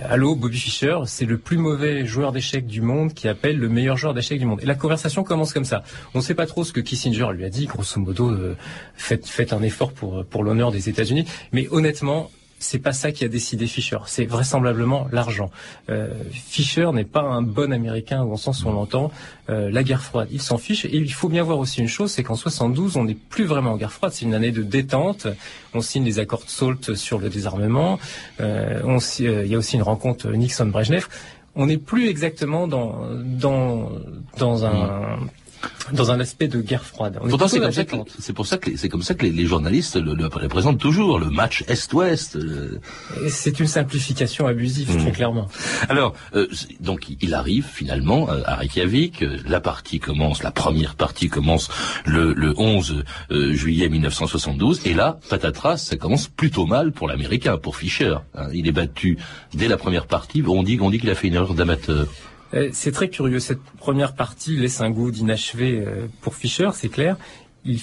Allô, 0.07 0.35
Bobby 0.35 0.59
Fischer, 0.59 0.99
c'est 1.05 1.25
le 1.25 1.39
plus 1.39 1.57
mauvais 1.57 2.05
joueur 2.05 2.31
d'échecs 2.31 2.67
du 2.67 2.81
monde 2.81 3.13
qui 3.13 3.27
appelle 3.27 3.57
le 3.57 3.69
meilleur 3.69 3.97
joueur 3.97 4.13
d'échecs 4.13 4.37
du 4.37 4.45
monde. 4.45 4.61
Et 4.61 4.67
la 4.67 4.75
conversation 4.75 5.23
commence 5.23 5.51
comme 5.51 5.65
ça. 5.65 5.83
On 6.13 6.19
ne 6.19 6.23
sait 6.23 6.35
pas 6.35 6.45
trop 6.45 6.63
ce 6.63 6.71
que 6.71 6.79
Kissinger 6.79 7.27
lui 7.33 7.43
a 7.43 7.49
dit. 7.49 7.65
Grosso 7.65 7.99
modo, 7.99 8.29
euh, 8.29 8.55
faites, 8.95 9.27
faites 9.27 9.51
un 9.51 9.63
effort 9.63 9.91
pour, 9.91 10.25
pour 10.25 10.43
l'honneur 10.43 10.71
des 10.71 10.89
États-Unis. 10.89 11.25
Mais 11.53 11.67
honnêtement, 11.71 12.29
c'est 12.63 12.79
pas 12.79 12.93
ça 12.93 13.11
qui 13.11 13.25
a 13.25 13.27
décidé 13.27 13.67
Fischer. 13.67 13.97
C'est 14.05 14.25
vraisemblablement 14.25 15.07
l'argent. 15.11 15.51
Euh, 15.89 16.07
Fischer 16.31 16.89
n'est 16.93 17.03
pas 17.03 17.21
un 17.21 17.41
bon 17.41 17.73
Américain 17.73 18.23
au 18.23 18.37
sens 18.37 18.63
où 18.63 18.69
on 18.69 18.73
l'entend. 18.73 19.11
Euh, 19.49 19.69
la 19.69 19.83
guerre 19.83 20.01
froide, 20.01 20.29
il 20.31 20.41
s'en 20.41 20.57
fiche. 20.57 20.85
Et 20.85 20.95
il 20.95 21.13
faut 21.13 21.27
bien 21.27 21.43
voir 21.43 21.59
aussi 21.59 21.81
une 21.81 21.89
chose, 21.89 22.11
c'est 22.11 22.23
qu'en 22.23 22.35
72, 22.35 22.95
on 22.95 23.03
n'est 23.03 23.15
plus 23.15 23.43
vraiment 23.43 23.73
en 23.73 23.77
guerre 23.77 23.91
froide. 23.91 24.13
C'est 24.13 24.23
une 24.23 24.33
année 24.33 24.51
de 24.51 24.63
détente. 24.63 25.27
On 25.73 25.81
signe 25.81 26.05
les 26.05 26.19
accords 26.19 26.45
de 26.45 26.49
SALT 26.49 26.95
sur 26.95 27.19
le 27.19 27.29
désarmement. 27.29 27.99
Euh, 28.39 28.81
il 29.19 29.47
y 29.47 29.55
a 29.55 29.57
aussi 29.57 29.75
une 29.75 29.83
rencontre 29.83 30.31
Nixon-Brejnev. 30.31 31.07
On 31.55 31.67
n'est 31.67 31.77
plus 31.77 32.07
exactement 32.07 32.67
dans 32.67 33.05
dans 33.23 33.91
dans 34.37 34.65
un 34.65 35.19
dans 35.91 36.11
un 36.11 36.19
aspect 36.19 36.47
de 36.47 36.61
guerre 36.61 36.83
froide. 36.83 37.19
Pourtant, 37.29 37.47
c'est 37.47 38.33
pour 38.33 38.47
ça 38.47 38.57
que 38.57 38.75
c'est 38.77 38.89
comme 38.89 39.03
ça 39.03 39.13
que 39.13 39.25
les, 39.25 39.45
journalistes 39.45 39.95
le, 39.95 40.13
le, 40.13 40.27
représentent 40.27 40.79
toujours 40.79 41.19
le 41.19 41.29
match 41.29 41.63
Est-Ouest. 41.67 42.35
Euh. 42.35 42.79
C'est 43.29 43.59
une 43.59 43.67
simplification 43.67 44.47
abusive, 44.47 44.95
très 44.95 45.09
mmh. 45.09 45.13
clairement. 45.13 45.47
Alors, 45.89 46.13
euh, 46.35 46.47
donc 46.79 47.07
il 47.21 47.33
arrive 47.33 47.65
finalement 47.65 48.29
euh, 48.29 48.41
à 48.45 48.55
Reykjavik. 48.55 49.23
La 49.45 49.59
partie 49.59 49.99
commence, 49.99 50.43
la 50.43 50.51
première 50.51 50.95
partie 50.95 51.29
commence 51.29 51.69
le, 52.05 52.33
le 52.33 52.53
11 52.57 53.03
juillet 53.29 53.89
1972, 53.89 54.81
et 54.85 54.93
là, 54.93 55.19
patatras, 55.29 55.77
ça 55.77 55.97
commence 55.97 56.27
plutôt 56.27 56.65
mal 56.65 56.91
pour 56.91 57.07
l'Américain, 57.07 57.57
pour 57.57 57.77
Fischer. 57.77 58.15
Hein. 58.35 58.47
Il 58.53 58.67
est 58.67 58.71
battu 58.71 59.17
dès 59.53 59.67
la 59.67 59.77
première 59.77 60.07
partie. 60.07 60.43
On 60.47 60.63
dit, 60.63 60.77
on 60.81 60.89
dit 60.89 60.99
qu'il 60.99 61.09
a 61.09 61.15
fait 61.15 61.27
une 61.27 61.35
erreur 61.35 61.53
d'amateur. 61.53 62.07
Euh, 62.53 62.69
c'est 62.73 62.91
très 62.91 63.09
curieux. 63.09 63.39
Cette 63.39 63.61
première 63.77 64.13
partie 64.13 64.55
laisse 64.55 64.81
un 64.81 64.89
goût 64.89 65.11
d'inachevé 65.11 65.83
euh, 65.85 66.07
pour 66.21 66.35
Fischer, 66.35 66.69
c'est 66.73 66.89
clair. 66.89 67.17
Il, 67.65 67.79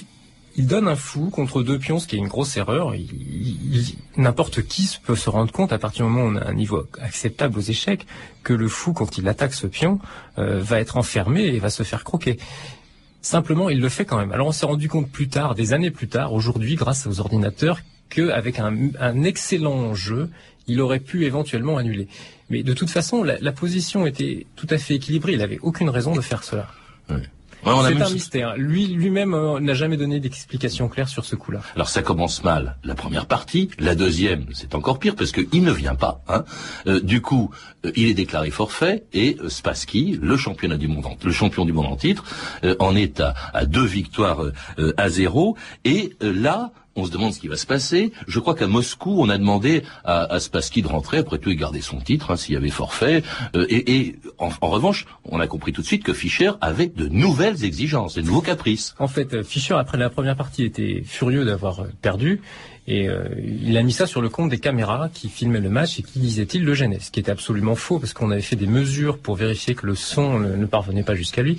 donne 0.58 0.88
un 0.88 0.96
fou 0.96 1.30
contre 1.30 1.62
deux 1.62 1.78
pions, 1.78 1.98
ce 1.98 2.06
qui 2.06 2.16
est 2.16 2.18
une 2.18 2.28
grosse 2.28 2.58
erreur. 2.58 2.92
N'importe 4.18 4.62
qui 4.62 4.98
peut 5.02 5.16
se 5.16 5.30
rendre 5.30 5.50
compte, 5.50 5.72
à 5.72 5.78
partir 5.78 6.04
du 6.04 6.12
moment 6.12 6.26
où 6.26 6.32
on 6.32 6.36
a 6.36 6.46
un 6.46 6.52
niveau 6.52 6.86
acceptable 7.00 7.58
aux 7.58 7.62
échecs, 7.62 8.06
que 8.42 8.52
le 8.52 8.68
fou, 8.68 8.92
quand 8.92 9.16
il 9.16 9.26
attaque 9.26 9.54
ce 9.54 9.66
pion, 9.66 10.00
euh, 10.38 10.60
va 10.60 10.78
être 10.78 10.98
enfermé 10.98 11.44
et 11.44 11.58
va 11.60 11.70
se 11.70 11.82
faire 11.82 12.04
croquer. 12.04 12.38
Simplement, 13.22 13.70
il 13.70 13.80
le 13.80 13.88
fait 13.88 14.04
quand 14.04 14.18
même. 14.18 14.32
Alors 14.32 14.48
on 14.48 14.52
s'est 14.52 14.66
rendu 14.66 14.88
compte 14.88 15.08
plus 15.10 15.28
tard, 15.28 15.54
des 15.54 15.72
années 15.72 15.90
plus 15.90 16.08
tard, 16.08 16.34
aujourd'hui, 16.34 16.74
grâce 16.74 17.06
aux 17.06 17.20
ordinateurs, 17.20 17.78
qu'avec 18.10 18.58
un, 18.58 18.76
un 18.98 19.22
excellent 19.22 19.94
jeu, 19.94 20.28
il 20.66 20.80
aurait 20.80 21.00
pu 21.00 21.24
éventuellement 21.24 21.76
annuler. 21.76 22.08
Mais 22.50 22.62
de 22.62 22.74
toute 22.74 22.90
façon, 22.90 23.22
la, 23.22 23.52
position 23.52 24.06
était 24.06 24.46
tout 24.56 24.66
à 24.70 24.78
fait 24.78 24.94
équilibrée. 24.94 25.32
Il 25.32 25.38
n'avait 25.38 25.60
aucune 25.62 25.88
raison 25.88 26.14
de 26.14 26.20
faire 26.20 26.42
cela. 26.42 26.68
c'est 27.08 28.02
un 28.02 28.10
mystère. 28.10 28.56
Lui, 28.56 28.88
lui-même 28.88 29.34
euh, 29.34 29.60
n'a 29.60 29.74
jamais 29.74 29.96
donné 29.96 30.18
d'explication 30.18 30.88
claire 30.88 31.08
sur 31.08 31.24
ce 31.24 31.36
coup-là. 31.36 31.60
Alors 31.76 31.88
ça 31.88 32.02
commence 32.02 32.42
mal 32.42 32.76
la 32.82 32.96
première 32.96 33.26
partie, 33.26 33.70
la 33.78 33.94
deuxième 33.94 34.46
c'est 34.52 34.74
encore 34.74 34.98
pire 34.98 35.14
parce 35.14 35.30
qu'il 35.30 35.62
ne 35.62 35.70
vient 35.70 35.94
pas. 35.94 36.22
Hein. 36.28 36.44
Euh, 36.88 37.00
du 37.00 37.20
coup, 37.20 37.50
euh, 37.86 37.92
il 37.94 38.08
est 38.08 38.14
déclaré 38.14 38.50
forfait 38.50 39.04
et 39.12 39.36
Spassky, 39.48 40.18
le 40.20 40.36
championnat 40.36 40.76
du 40.76 40.88
monde, 40.88 41.04
le 41.22 41.32
champion 41.32 41.64
du 41.64 41.72
monde 41.72 41.86
en 41.86 41.96
titre, 41.96 42.24
en 42.80 42.96
est 42.96 43.20
à, 43.20 43.34
à 43.54 43.64
deux 43.64 43.84
victoires 43.84 44.42
à 44.96 45.08
zéro. 45.08 45.56
Et 45.84 46.14
là, 46.20 46.72
on 46.96 47.04
se 47.04 47.10
demande 47.10 47.32
ce 47.32 47.40
qui 47.40 47.48
va 47.48 47.56
se 47.56 47.66
passer. 47.66 48.12
Je 48.26 48.40
crois 48.40 48.54
qu'à 48.54 48.66
Moscou, 48.66 49.16
on 49.18 49.28
a 49.28 49.38
demandé 49.38 49.82
à, 50.04 50.24
à 50.32 50.40
Spassky 50.40 50.82
de 50.82 50.88
rentrer, 50.88 51.18
après 51.18 51.38
tout, 51.38 51.50
et 51.50 51.56
garder 51.56 51.80
son 51.80 51.98
titre, 51.98 52.30
hein, 52.30 52.36
s'il 52.36 52.54
y 52.54 52.56
avait 52.56 52.70
forfait. 52.70 53.22
Euh, 53.54 53.66
et, 53.68 53.96
et 53.96 54.16
en, 54.38 54.50
en, 54.60 54.68
revanche, 54.68 55.06
on 55.24 55.40
a 55.40 55.46
compris 55.46 55.72
tout 55.72 55.82
de 55.82 55.86
suite 55.86 56.02
que 56.02 56.12
Fischer 56.12 56.52
avait 56.60 56.88
de 56.88 57.06
nouvelles 57.08 57.64
exigences, 57.64 58.14
de 58.14 58.22
nouveaux 58.22 58.40
caprices. 58.40 58.94
En 58.98 59.08
fait, 59.08 59.34
euh, 59.34 59.42
Fischer, 59.42 59.74
après 59.74 59.98
la 59.98 60.10
première 60.10 60.36
partie, 60.36 60.64
était 60.64 61.02
furieux 61.04 61.44
d'avoir 61.44 61.80
euh, 61.80 61.86
perdu. 62.02 62.40
Et 62.86 63.08
euh, 63.08 63.28
il 63.38 63.76
a 63.76 63.82
mis 63.82 63.92
ça 63.92 64.06
sur 64.06 64.20
le 64.20 64.28
compte 64.28 64.50
des 64.50 64.58
caméras 64.58 65.10
qui 65.12 65.28
filmaient 65.28 65.60
le 65.60 65.70
match 65.70 66.00
et 66.00 66.02
qui, 66.02 66.18
disait-il, 66.18 66.64
le 66.64 66.74
gênaient. 66.74 66.98
Ce 66.98 67.12
qui 67.12 67.20
était 67.20 67.30
absolument 67.30 67.76
faux, 67.76 68.00
parce 68.00 68.12
qu'on 68.12 68.32
avait 68.32 68.40
fait 68.40 68.56
des 68.56 68.66
mesures 68.66 69.18
pour 69.18 69.36
vérifier 69.36 69.74
que 69.76 69.86
le 69.86 69.94
son 69.94 70.40
ne 70.40 70.66
parvenait 70.66 71.04
pas 71.04 71.14
jusqu'à 71.14 71.42
lui 71.42 71.58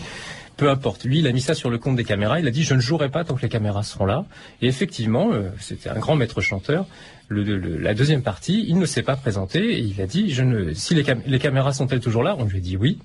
peu 0.62 0.70
importe. 0.70 1.06
Lui, 1.06 1.18
il 1.18 1.25
a 1.25 1.32
mis 1.32 1.41
ça 1.41 1.56
sur 1.56 1.72
le 1.72 1.80
compte 1.80 1.96
des 1.96 2.03
caméras. 2.03 2.39
Il 2.39 2.46
a 2.46 2.51
dit 2.51 2.62
je 2.62 2.75
ne 2.75 2.80
jouerai 2.80 3.10
pas 3.10 3.24
tant 3.24 3.34
que 3.34 3.41
les 3.41 3.50
caméras 3.50 3.82
seront 3.82 4.06
là. 4.06 4.25
Et 4.62 4.68
effectivement, 4.68 5.34
euh, 5.34 5.50
c'était 5.60 5.89
un 5.89 5.98
grand 5.98 6.15
maître 6.15 6.39
chanteur. 6.39 6.86
La 7.32 7.96
deuxième 7.96 8.22
partie, 8.22 8.63
il 8.68 8.77
ne 8.77 8.86
s'est 8.86 9.01
pas 9.01 9.15
présenté 9.15 9.60
et 9.74 9.80
il 9.80 10.00
a 10.00 10.06
dit. 10.06 10.32
Si 10.75 10.94
les, 10.94 11.03
les 11.25 11.39
caméras 11.39 11.74
sont-elles 11.74 12.00
toujours 12.00 12.22
là? 12.22 12.36
On 12.38 12.46
lui 12.46 12.58
a 12.58 12.60
dit 12.60 12.77
oui 12.77 13.00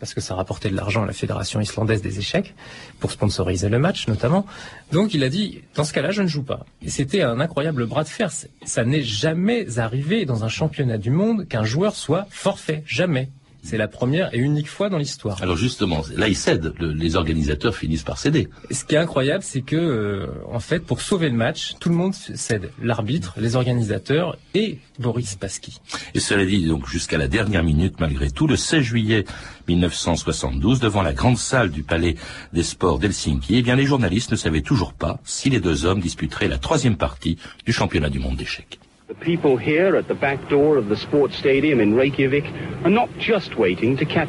parce 0.00 0.12
que 0.14 0.20
ça 0.20 0.34
rapportait 0.34 0.68
de 0.68 0.76
l'argent 0.76 1.02
à 1.02 1.06
la 1.06 1.12
Fédération 1.12 1.60
islandaise 1.60 2.02
des 2.02 2.18
échecs, 2.20 2.54
pour 3.00 3.10
sponsoriser 3.10 3.68
le 3.68 3.80
match 3.80 4.06
notamment. 4.06 4.46
Donc 4.92 5.12
il 5.12 5.24
a 5.24 5.28
dit, 5.28 5.62
dans 5.74 5.82
ce 5.82 5.92
cas-là, 5.92 6.12
je 6.12 6.22
ne 6.22 6.28
joue 6.28 6.44
pas. 6.44 6.66
Et 6.82 6.90
c'était 6.90 7.22
un 7.22 7.40
incroyable 7.40 7.84
bras 7.86 8.04
de 8.04 8.08
fer. 8.08 8.30
Ça 8.64 8.84
n'est 8.84 9.02
jamais 9.02 9.78
arrivé 9.80 10.24
dans 10.24 10.44
un 10.44 10.48
championnat 10.48 10.98
du 10.98 11.10
monde 11.10 11.48
qu'un 11.48 11.64
joueur 11.64 11.96
soit 11.96 12.28
forfait. 12.30 12.84
Jamais. 12.86 13.30
C'est 13.68 13.76
la 13.76 13.86
première 13.86 14.32
et 14.34 14.38
unique 14.38 14.66
fois 14.66 14.88
dans 14.88 14.96
l'histoire. 14.96 15.42
Alors 15.42 15.58
justement, 15.58 16.02
là 16.16 16.26
ils 16.26 16.34
cèdent, 16.34 16.72
les 16.80 17.16
organisateurs 17.16 17.76
finissent 17.76 18.02
par 18.02 18.16
céder. 18.16 18.48
Ce 18.70 18.82
qui 18.82 18.94
est 18.94 18.98
incroyable, 18.98 19.44
c'est 19.44 19.60
que 19.60 19.76
euh, 19.76 20.26
en 20.50 20.58
fait, 20.58 20.78
pour 20.78 21.02
sauver 21.02 21.28
le 21.28 21.36
match, 21.36 21.74
tout 21.78 21.90
le 21.90 21.94
monde 21.94 22.14
cède, 22.14 22.70
l'arbitre, 22.82 23.34
les 23.36 23.56
organisateurs 23.56 24.38
et 24.54 24.78
Boris 24.98 25.34
Pasky. 25.34 25.82
Et 26.14 26.20
cela 26.20 26.46
dit 26.46 26.64
donc 26.64 26.88
jusqu'à 26.88 27.18
la 27.18 27.28
dernière 27.28 27.62
minute, 27.62 28.00
malgré 28.00 28.30
tout, 28.30 28.46
le 28.46 28.56
16 28.56 28.80
juillet 28.80 29.26
1972, 29.68 30.80
devant 30.80 31.02
la 31.02 31.12
grande 31.12 31.36
salle 31.36 31.70
du 31.70 31.82
Palais 31.82 32.14
des 32.54 32.62
Sports 32.62 32.98
d'Helsinki, 32.98 33.56
eh 33.56 33.60
bien 33.60 33.76
les 33.76 33.84
journalistes 33.84 34.30
ne 34.30 34.36
savaient 34.36 34.62
toujours 34.62 34.94
pas 34.94 35.20
si 35.24 35.50
les 35.50 35.60
deux 35.60 35.84
hommes 35.84 36.00
disputeraient 36.00 36.48
la 36.48 36.56
troisième 36.56 36.96
partie 36.96 37.36
du 37.66 37.74
championnat 37.74 38.08
du 38.08 38.18
monde 38.18 38.36
d'échecs. 38.36 38.78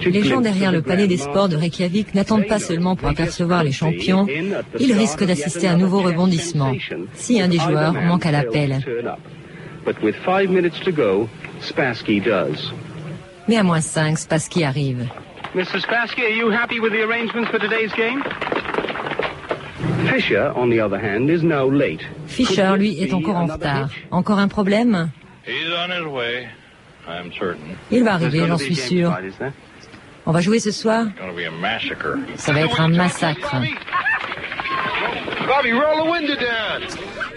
Les 0.05 0.24
gens 0.24 0.41
derrière 0.41 0.71
le 0.71 0.81
palais 0.81 1.07
des 1.07 1.17
sports 1.17 1.50
de 1.50 1.57
Reykjavik 1.57 2.15
n'attendent 2.15 2.48
pas 2.48 2.59
seulement 2.59 2.95
pour 2.95 3.09
apercevoir 3.09 3.63
les 3.63 3.74
champions, 3.74 4.25
ils 4.79 4.93
risquent 4.93 5.25
d'assister 5.25 5.67
à 5.67 5.74
un 5.74 5.77
nouveau 5.77 6.00
rebondissement 6.00 6.74
si 7.13 7.41
un 7.41 7.50
des 7.50 7.59
joueurs 7.59 7.93
manque 7.93 8.25
à 8.25 8.31
l'appel. 8.31 8.79
Mais 13.48 13.57
à 13.57 13.63
moins 13.63 13.81
5, 13.81 14.17
Spassky 14.17 14.63
arrive. 14.63 15.09
Mr. 15.55 15.79
Spassky, 15.81 16.21
are 16.21 16.29
you 16.29 16.51
happy 16.51 16.79
with 16.79 16.93
the 16.93 17.01
arrangements 17.01 17.50
for 17.50 17.57
today's 17.57 17.91
game? 17.93 18.21
Fischer, 22.28 22.74
lui, 22.78 23.01
est 23.01 23.13
encore 23.13 23.36
en 23.38 23.46
retard. 23.46 23.89
Encore 24.12 24.39
un 24.39 24.48
problème? 24.48 25.10
Il 27.92 28.04
va 28.04 28.13
arriver, 28.13 28.46
j'en 28.48 28.58
suis 28.58 28.75
sûr. 28.75 29.16
On 30.25 30.32
va 30.32 30.42
jouer 30.42 30.60
ce 30.60 30.72
soir? 30.72 31.06
Ça 32.36 32.54
va 32.54 32.62
être 32.62 32.82
un 32.82 32.89
massacre. 32.89 33.56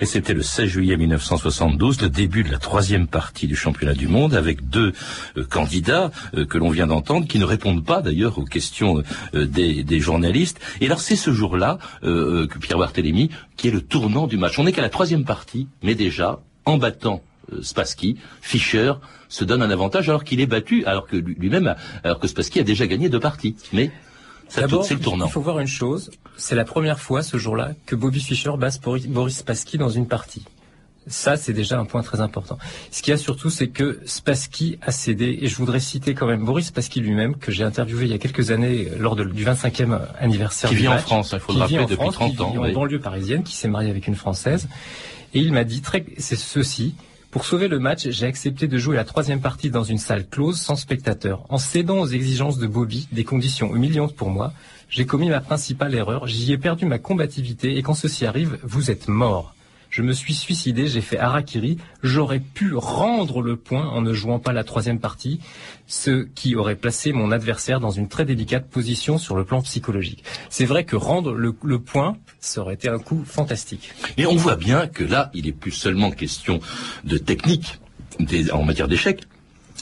Et 0.03 0.05
c'était 0.05 0.35
le 0.35 0.43
16 0.43 0.69
juillet 0.69 0.97
1972, 0.97 2.01
le 2.01 2.09
début 2.09 2.43
de 2.43 2.51
la 2.51 2.59
troisième 2.59 3.07
partie 3.07 3.47
du 3.47 3.55
championnat 3.55 3.95
du 3.95 4.09
monde, 4.09 4.35
avec 4.35 4.69
deux 4.69 4.95
euh, 5.37 5.45
candidats 5.45 6.11
euh, 6.35 6.45
que 6.45 6.59
l'on 6.59 6.71
vient 6.71 6.89
d'entendre, 6.89 7.29
qui 7.29 7.39
ne 7.39 7.45
répondent 7.45 7.85
pas 7.85 8.03
d'ailleurs 8.03 8.37
aux 8.37 8.45
questions 8.45 9.05
euh, 9.37 9.47
des, 9.47 10.01
journalistes. 10.01 10.59
Et 10.81 10.87
alors 10.87 10.99
c'est 10.99 11.15
ce 11.15 11.31
jour-là 11.31 11.79
que 12.03 12.59
Pierre 12.59 12.79
Barthélémy, 12.79 13.31
qui 13.57 13.69
est 13.69 13.71
le 13.71 13.81
tournant 13.81 14.27
du 14.27 14.37
match. 14.39 14.59
On 14.59 14.65
n'est 14.65 14.73
qu'à 14.73 14.83
la 14.83 14.89
troisième 14.89 15.25
partie, 15.25 15.69
mais 15.85 15.95
déjà, 15.95 16.41
en 16.65 16.79
battant 16.79 17.23
Spassky, 17.61 18.17
Fischer 18.41 18.95
se 19.29 19.45
donne 19.45 19.63
un 19.63 19.71
avantage 19.71 20.09
alors 20.09 20.25
qu'il 20.25 20.41
est 20.41 20.47
battu, 20.47 20.85
alors 20.85 21.07
que 21.07 21.17
lui-même, 21.17 21.77
alors 22.03 22.19
que 22.19 22.27
Spassky 22.27 22.59
a 22.59 22.65
déjà 22.65 22.89
gagné 22.89 23.09
deux 23.09 23.21
parties. 23.21 23.55
Mais 23.73 23.93
D'abord, 24.57 24.87
il 24.91 25.29
faut 25.31 25.41
voir 25.41 25.59
une 25.59 25.67
chose, 25.67 26.11
c'est 26.37 26.55
la 26.55 26.65
première 26.65 27.01
fois 27.01 27.23
ce 27.23 27.37
jour-là 27.37 27.73
que 27.87 27.97
Bobby 27.97 28.21
Fischer 28.21 28.53
bat 28.59 28.71
Boris 29.09 29.37
Spassky 29.39 29.79
dans 29.79 29.89
une 29.89 30.07
partie. 30.07 30.45
Ça, 31.09 31.37
c'est 31.37 31.53
déjà 31.53 31.81
un 31.81 31.85
point 31.85 32.03
très 32.03 32.21
important. 32.21 32.59
Ce 32.93 33.03
qu'il 33.03 33.11
y 33.11 33.15
a 33.15 33.17
surtout, 33.17 33.51
c'est 33.51 33.69
que 33.69 34.01
Spassky 34.05 34.79
a 34.83 34.93
cédé, 34.93 35.37
et 35.41 35.49
je 35.49 35.57
voudrais 35.57 35.81
citer 35.81 36.15
quand 36.15 36.27
même 36.27 36.45
Boris 36.45 36.67
Spassky 36.67 37.01
lui-même, 37.01 37.37
que 37.37 37.51
j'ai 37.51 37.65
interviewé 37.65 38.05
il 38.05 38.11
y 38.13 38.15
a 38.15 38.19
quelques 38.19 38.53
années 38.53 38.89
lors 38.99 39.17
du 39.17 39.45
25e 39.45 39.99
anniversaire 40.19 40.71
qui 40.71 40.77
du 40.77 40.83
vit 40.83 40.89
match, 40.89 41.03
en 41.03 41.07
France, 41.07 41.31
il 41.33 41.41
faut 41.41 41.53
le 41.55 41.59
rappeler, 41.59 41.87
depuis 41.87 42.09
30 42.11 42.41
ans. 42.41 42.51
Qui 42.53 42.59
vit 42.59 42.59
en 42.59 42.73
banlieue 42.73 43.01
parisienne, 43.01 43.43
qui 43.43 43.57
s'est 43.57 43.69
marié 43.69 43.91
avec 43.91 44.07
une 44.07 44.15
Française. 44.15 44.69
Et 45.35 45.41
il 45.41 45.53
m'a 45.53 45.65
dit, 45.65 45.81
très, 45.81 46.05
c'est 46.19 46.37
ceci, 46.37 46.95
pour 47.33 47.47
sauver 47.47 47.67
le 47.67 47.79
match, 47.79 48.09
j'ai 48.11 48.27
accepté 48.27 48.69
de 48.69 48.77
jouer 48.77 48.95
la 48.95 49.05
troisième 49.05 49.41
partie 49.41 49.71
dans 49.71 49.85
une 49.85 49.97
salle 49.97 50.29
close 50.29 50.61
sans 50.61 50.77
spectateurs. 50.77 51.47
En 51.49 51.57
cédant 51.57 52.01
aux 52.01 52.07
exigences 52.07 52.59
de 52.59 52.67
Bobby, 52.67 53.09
des 53.11 53.25
conditions 53.25 53.75
humiliantes 53.75 54.15
pour 54.15 54.29
moi, 54.29 54.53
j'ai 54.91 55.07
commis 55.07 55.31
ma 55.31 55.41
principale 55.41 55.95
erreur, 55.95 56.27
j'y 56.27 56.53
ai 56.53 56.59
perdu 56.59 56.85
ma 56.85 56.99
combativité 56.99 57.79
et 57.79 57.83
quand 57.83 57.95
ceci 57.95 58.27
arrive, 58.27 58.59
vous 58.63 58.91
êtes 58.91 59.09
mort. 59.09 59.55
Je 59.93 60.01
me 60.01 60.15
suis 60.15 60.33
suicidé, 60.33 60.87
j'ai 60.87 61.03
fait 61.03 61.19
harakiri, 61.19 61.77
j'aurais 62.03 62.41
pu 62.41 62.75
rendre 62.75 63.43
le 63.43 63.57
point 63.57 63.87
en 63.87 64.01
ne 64.01 64.15
jouant 64.15 64.39
pas 64.39 64.55
la 64.55 64.65
troisième 64.65 64.99
partie, 64.99 65.39
ce 65.87 66.25
qui 66.35 66.57
aurait 66.57 66.77
placé 66.77 67.13
mon 67.13 67.31
adversaire 67.31 67.79
dans 67.79 67.91
une 67.91 68.09
très 68.09 68.25
délicate 68.25 68.71
position 68.71 69.19
sur 69.19 69.37
le 69.37 69.45
plan 69.45 69.61
psychologique. 69.61 70.25
C'est 70.49 70.65
vrai 70.65 70.85
que 70.85 70.97
rendre 70.97 71.35
le, 71.35 71.79
point, 71.79 72.17
ça 72.41 72.63
aurait 72.63 72.73
été 72.73 72.89
un 72.89 72.99
coup 72.99 73.23
fantastique. 73.27 73.93
Mais 74.17 74.25
on 74.25 74.35
voit 74.35 74.57
bien 74.57 74.87
que 74.87 75.05
là, 75.05 75.31
il 75.35 75.47
est 75.47 75.53
plus 75.53 75.73
seulement 75.73 76.11
question 76.11 76.61
de 77.05 77.19
technique 77.19 77.79
en 78.51 78.63
matière 78.63 78.89
d'échec, 78.89 79.25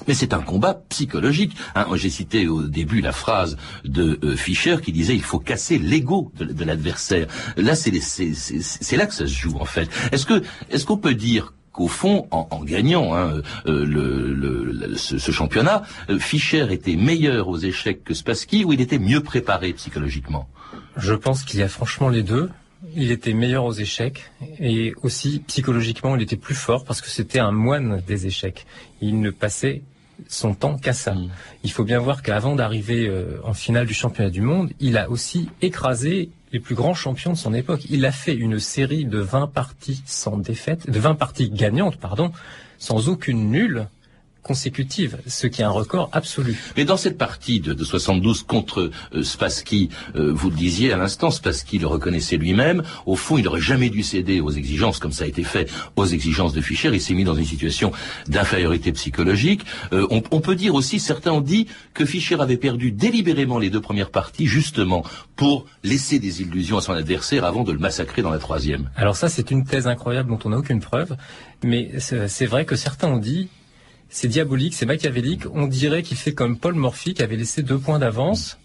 mais 0.06 0.14
c'est 0.14 0.32
un 0.34 0.40
combat 0.40 0.82
psychologique. 0.88 1.56
Hein. 1.74 1.86
J'ai 1.94 2.10
cité 2.10 2.48
au 2.48 2.62
début 2.62 3.00
la 3.00 3.12
phrase 3.12 3.56
de 3.84 4.18
euh, 4.22 4.36
Fischer 4.36 4.78
qui 4.82 4.92
disait 4.92 5.14
il 5.14 5.22
faut 5.22 5.38
casser 5.38 5.78
l'ego 5.78 6.32
de, 6.38 6.64
l'adversaire. 6.64 7.26
Là, 7.56 7.74
c'est 7.74 8.96
là 8.96 9.06
que 9.06 9.14
ça 9.14 9.26
se 9.26 9.34
joue 9.34 9.56
en 9.58 9.64
fait. 9.64 9.88
Est-ce 10.12 10.86
qu'on 10.86 10.96
peut 10.96 11.14
dire 11.14 11.54
qu'au 11.72 11.88
fond, 11.88 12.26
en, 12.30 12.64
gagnant 12.64 13.14
hein, 13.14 13.42
euh, 13.66 13.84
le, 13.84 14.96
ce, 14.96 15.30
championnat, 15.30 15.82
euh, 16.08 16.18
Fischer 16.18 16.66
était 16.70 16.96
meilleur 16.96 17.48
aux 17.48 17.58
échecs 17.58 18.02
que 18.04 18.14
Spassky 18.14 18.64
ou 18.64 18.72
il 18.72 18.80
était 18.80 18.98
mieux 18.98 19.22
préparé 19.22 19.72
psychologiquement? 19.72 20.48
Je 20.96 21.14
pense 21.14 21.44
qu'il 21.44 21.60
y 21.60 21.62
a 21.62 21.68
franchement 21.68 22.08
les 22.08 22.22
deux. 22.22 22.50
Il 22.96 23.10
était 23.10 23.34
meilleur 23.34 23.64
aux 23.64 23.72
échecs 23.72 24.30
et 24.58 24.94
aussi 25.02 25.40
psychologiquement 25.46 26.16
il 26.16 26.22
était 26.22 26.36
plus 26.36 26.54
fort 26.54 26.84
parce 26.84 27.00
que 27.00 27.08
c'était 27.08 27.38
un 27.38 27.52
moine 27.52 28.02
des 28.06 28.26
échecs. 28.26 28.66
Il 29.00 29.20
ne 29.20 29.30
passait 29.30 29.82
son 30.28 30.54
temps 30.54 30.76
qu'à 30.76 30.92
ça. 30.92 31.14
Il 31.64 31.70
faut 31.70 31.84
bien 31.84 31.98
voir 31.98 32.22
qu'avant 32.22 32.54
d'arriver 32.54 33.06
euh, 33.06 33.40
en 33.44 33.54
finale 33.54 33.86
du 33.86 33.94
championnat 33.94 34.30
du 34.30 34.40
monde, 34.40 34.70
il 34.80 34.96
a 34.98 35.10
aussi 35.10 35.48
écrasé 35.62 36.30
les 36.52 36.60
plus 36.60 36.74
grands 36.74 36.94
champions 36.94 37.32
de 37.32 37.38
son 37.38 37.54
époque. 37.54 37.82
Il 37.90 38.04
a 38.04 38.12
fait 38.12 38.34
une 38.34 38.58
série 38.58 39.04
de 39.04 39.18
20 39.18 39.46
parties 39.48 40.02
sans 40.06 40.36
défaite, 40.36 40.90
de 40.90 40.98
20 40.98 41.14
parties 41.14 41.50
gagnantes, 41.50 41.96
pardon, 41.96 42.32
sans 42.78 43.08
aucune 43.08 43.50
nulle 43.50 43.86
consécutive, 44.42 45.18
ce 45.26 45.46
qui 45.46 45.62
est 45.62 45.64
un 45.64 45.70
record 45.70 46.08
absolu. 46.12 46.56
Mais 46.76 46.84
dans 46.84 46.96
cette 46.96 47.18
partie 47.18 47.60
de, 47.60 47.84
72 47.84 48.42
contre 48.42 48.90
euh, 49.14 49.22
Spassky, 49.22 49.90
euh, 50.16 50.32
vous 50.32 50.50
le 50.50 50.56
disiez 50.56 50.92
à 50.92 50.96
l'instant, 50.96 51.30
Spassky 51.30 51.78
le 51.78 51.86
reconnaissait 51.86 52.36
lui-même, 52.36 52.82
au 53.06 53.16
fond 53.16 53.38
il 53.38 53.44
n'aurait 53.44 53.60
jamais 53.60 53.90
dû 53.90 54.02
céder 54.02 54.40
aux 54.40 54.50
exigences, 54.50 54.98
comme 54.98 55.12
ça 55.12 55.24
a 55.24 55.26
été 55.26 55.42
fait, 55.42 55.70
aux 55.96 56.06
exigences 56.06 56.52
de 56.52 56.60
Fischer, 56.60 56.90
il 56.92 57.00
s'est 57.00 57.14
mis 57.14 57.24
dans 57.24 57.34
une 57.34 57.44
situation 57.44 57.92
d'infériorité 58.28 58.92
psychologique. 58.92 59.62
Euh, 59.92 60.06
on, 60.10 60.22
on, 60.30 60.40
peut 60.40 60.54
dire 60.56 60.74
aussi, 60.74 61.00
certains 61.00 61.32
ont 61.32 61.40
dit 61.40 61.66
que 61.94 62.04
Fischer 62.04 62.40
avait 62.40 62.56
perdu 62.56 62.92
délibérément 62.92 63.58
les 63.58 63.70
deux 63.70 63.80
premières 63.80 64.10
parties, 64.10 64.46
justement 64.46 65.04
pour 65.36 65.66
laisser 65.84 66.18
des 66.18 66.42
illusions 66.42 66.76
à 66.76 66.80
son 66.82 66.92
adversaire 66.92 67.44
avant 67.44 67.64
de 67.64 67.72
le 67.72 67.78
massacrer 67.78 68.22
dans 68.22 68.30
la 68.30 68.38
troisième. 68.38 68.90
Alors 68.96 69.16
ça 69.16 69.28
c'est 69.28 69.50
une 69.50 69.64
thèse 69.64 69.86
incroyable 69.86 70.28
dont 70.28 70.38
on 70.44 70.50
n'a 70.50 70.58
aucune 70.58 70.80
preuve, 70.80 71.16
mais 71.62 71.92
c'est 71.98 72.46
vrai 72.46 72.64
que 72.64 72.76
certains 72.76 73.08
ont 73.08 73.18
dit 73.18 73.48
c'est 74.10 74.28
diabolique, 74.28 74.74
c'est 74.74 74.86
machiavélique. 74.86 75.42
On 75.54 75.66
dirait 75.66 76.02
qu'il 76.02 76.16
fait 76.16 76.34
comme 76.34 76.58
Paul 76.58 76.74
Morphy 76.74 77.14
qui 77.14 77.22
avait 77.22 77.36
laissé 77.36 77.62
deux 77.62 77.78
points 77.78 77.98
d'avance 77.98 78.58